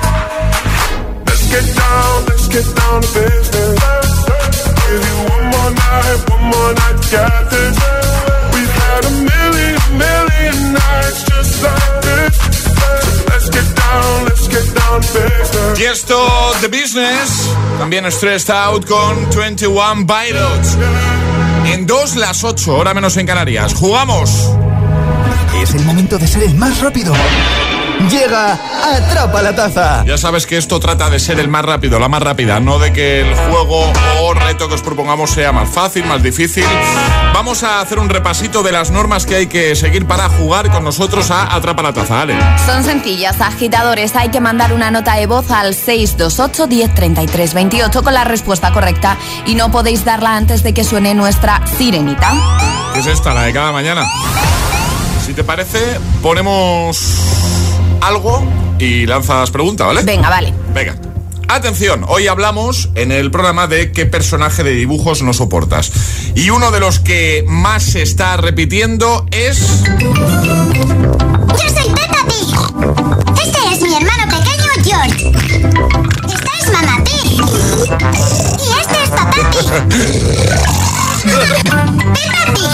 Let's 1.61 1.67
get 1.67 1.77
down, 1.77 2.25
let's 2.25 2.47
get 2.47 2.75
down 2.75 3.01
to 3.01 3.07
business. 3.13 3.85
Give 4.81 5.03
you 5.09 5.17
one 5.29 5.45
more 5.53 5.71
night, 5.71 6.29
one 6.29 6.43
more 6.49 6.73
night 6.73 6.97
to 7.01 7.07
get 7.11 7.49
this. 7.49 7.77
We've 8.53 8.73
had 8.81 9.05
a 9.05 9.11
million, 9.11 9.79
million 9.97 10.73
nights 10.73 11.23
just 11.23 11.61
like 11.61 12.01
this. 12.01 12.35
So 13.13 13.23
let's 13.29 13.49
get 13.49 13.67
down, 13.75 14.25
let's 14.25 14.47
get 14.47 14.65
down 14.73 15.01
to 15.01 15.07
business. 15.13 15.79
Y 15.79 15.85
esto, 15.85 16.27
The 16.61 16.67
Business, 16.67 17.49
también 17.77 18.11
Stressed 18.11 18.49
Out 18.49 18.85
con 18.87 19.29
21 19.35 20.07
Pilots. 20.07 20.77
En 21.65 21.85
2 21.85 22.15
las 22.15 22.43
8, 22.43 22.75
hora 22.75 22.93
menos 22.93 23.17
en 23.17 23.27
Canarias. 23.27 23.73
¡Jugamos! 23.75 24.49
Es 25.61 25.75
el 25.75 25.85
momento 25.85 26.17
de 26.17 26.27
ser 26.27 26.43
el 26.43 26.55
más 26.55 26.81
rápido. 26.81 27.13
Llega 28.09 28.53
Atrapa 28.83 29.41
la 29.41 29.55
Taza. 29.55 30.03
Ya 30.05 30.17
sabes 30.17 30.45
que 30.45 30.57
esto 30.57 30.79
trata 30.79 31.09
de 31.09 31.19
ser 31.19 31.39
el 31.39 31.47
más 31.47 31.63
rápido, 31.63 31.99
la 31.99 32.07
más 32.07 32.21
rápida, 32.21 32.59
no 32.59 32.79
de 32.79 32.91
que 32.91 33.21
el 33.21 33.35
juego 33.35 33.91
o 34.21 34.33
reto 34.33 34.67
que 34.67 34.75
os 34.75 34.81
propongamos 34.81 35.29
sea 35.31 35.51
más 35.51 35.69
fácil, 35.69 36.05
más 36.05 36.23
difícil. 36.23 36.65
Vamos 37.33 37.63
a 37.63 37.79
hacer 37.79 37.99
un 37.99 38.09
repasito 38.09 38.63
de 38.63 38.71
las 38.71 38.91
normas 38.91 39.25
que 39.25 39.35
hay 39.35 39.47
que 39.47 39.75
seguir 39.75 40.07
para 40.07 40.29
jugar 40.29 40.71
con 40.71 40.83
nosotros 40.83 41.31
a 41.31 41.53
Atrapa 41.55 41.83
la 41.83 41.93
Taza, 41.93 42.21
Ale. 42.21 42.35
Son 42.65 42.83
sencillas, 42.83 43.39
agitadores. 43.39 44.15
Hay 44.15 44.29
que 44.29 44.41
mandar 44.41 44.73
una 44.73 44.91
nota 44.91 45.15
de 45.15 45.27
voz 45.27 45.51
al 45.51 45.75
628 45.75 46.67
1033 46.67 47.53
28 47.53 48.03
con 48.03 48.13
la 48.13 48.23
respuesta 48.23 48.71
correcta 48.71 49.17
y 49.45 49.55
no 49.55 49.71
podéis 49.71 50.03
darla 50.05 50.35
antes 50.35 50.63
de 50.63 50.73
que 50.73 50.83
suene 50.83 51.13
nuestra 51.13 51.61
sirenita. 51.77 52.31
¿Qué 52.93 52.99
es 52.99 53.07
esta, 53.07 53.33
la 53.33 53.43
de 53.43 53.53
cada 53.53 53.71
mañana? 53.71 54.05
Si 55.25 55.33
te 55.33 55.43
parece, 55.43 55.99
ponemos 56.21 57.50
algo 58.01 58.43
y 58.79 59.05
lanzas 59.05 59.51
pregunta, 59.51 59.85
¿vale? 59.85 60.01
Venga, 60.03 60.29
vale. 60.29 60.53
Venga. 60.73 60.95
Atención, 61.47 62.05
hoy 62.07 62.27
hablamos 62.27 62.89
en 62.95 63.11
el 63.11 63.29
programa 63.29 63.67
de 63.67 63.91
qué 63.91 64.05
personaje 64.05 64.63
de 64.63 64.71
dibujos 64.71 65.21
no 65.21 65.33
soportas. 65.33 65.91
Y 66.33 66.49
uno 66.49 66.71
de 66.71 66.79
los 66.79 66.99
que 66.99 67.43
más 67.45 67.83
se 67.83 68.01
está 68.01 68.37
repitiendo 68.37 69.25
es... 69.31 69.83
Yo 69.83 69.89
soy 71.69 71.89
Peppa 71.93 72.25
Pig. 72.27 72.55
Este 73.43 73.59
es 73.73 73.81
mi 73.81 73.93
hermano 73.93 74.29
pequeño 74.29 74.63
George. 74.81 75.29
Esta 76.33 76.51
es 76.59 76.71
Mamá 76.71 77.03
Pig. 77.03 77.31
Y 78.57 78.69
este 78.79 79.03
es 79.03 79.09
Papá 79.09 79.51
Pig. 79.51 79.67
Peppa 82.13 82.43
Pig. 82.53 82.71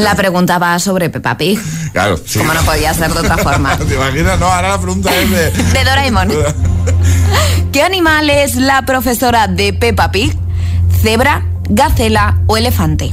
La 0.00 0.14
pregunta 0.14 0.58
va 0.58 0.78
sobre 0.78 1.10
Peppa 1.10 1.36
Pig. 1.36 1.60
Claro, 1.92 2.16
sí. 2.16 2.38
Como 2.38 2.54
no 2.54 2.62
podía 2.62 2.94
ser 2.94 3.12
de 3.12 3.20
otra 3.20 3.36
forma. 3.36 3.76
¿Te 3.88 3.94
imaginas? 3.94 4.38
No, 4.40 4.46
ahora 4.46 4.70
la 4.70 4.78
pregunta 4.80 5.14
es 5.14 5.30
de... 5.30 5.50
de 5.72 5.84
Doraemon. 5.84 6.28
¿Qué 7.72 7.82
animal 7.82 8.30
es 8.30 8.56
la 8.56 8.86
profesora 8.86 9.46
de 9.46 9.74
Peppa 9.74 10.10
Pig? 10.10 10.34
¿Cebra, 11.02 11.44
gacela 11.68 12.38
o 12.46 12.56
elefante? 12.56 13.10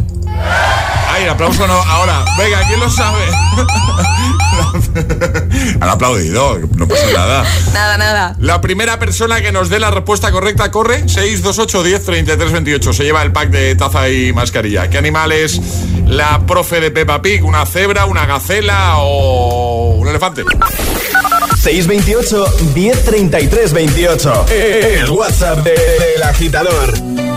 Aplauso 1.26 1.68
no. 1.68 1.74
Ahora, 1.74 2.24
venga, 2.38 2.62
¿quién 2.68 2.80
lo 2.80 2.90
sabe? 2.90 3.24
Han 5.82 5.90
aplaudido, 5.90 6.60
no 6.76 6.88
pasa 6.88 7.06
nada. 7.14 7.44
Nada, 7.74 7.98
nada. 7.98 8.36
La 8.40 8.62
primera 8.62 9.00
persona 9.00 9.42
que 9.42 9.52
nos 9.52 9.70
dé 9.70 9.80
la 9.80 9.92
respuesta 9.92 10.32
correcta 10.32 10.72
corre 10.72 11.10
628 11.10 11.84
10 11.84 12.06
33 12.06 12.52
28. 12.52 12.94
Se 12.94 13.04
lleva 13.04 13.24
el 13.24 13.32
pack 13.32 13.50
de 13.50 13.76
taza 13.76 14.10
y 14.10 14.32
mascarilla. 14.32 14.90
¿Qué 14.90 14.98
animal 14.98 15.32
es 15.32 15.60
la 16.06 16.46
profe 16.46 16.80
de 16.80 16.92
Peppa 16.92 17.22
Pig? 17.22 17.44
¿Una 17.44 17.66
cebra, 17.66 18.06
una 18.06 18.26
gacela 18.26 18.98
o 19.00 19.96
un 19.98 20.08
elefante? 20.08 20.44
628 21.62 22.46
1033 22.76 23.74
28. 23.74 24.46
El 24.50 25.10
WhatsApp 25.10 25.58
del 25.64 25.76
de, 25.76 26.18
de 26.18 26.24
agitador. 26.24 27.37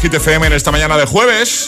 GTFM 0.00 0.46
en 0.46 0.52
esta 0.52 0.70
mañana 0.70 0.96
de 0.96 1.06
jueves. 1.06 1.67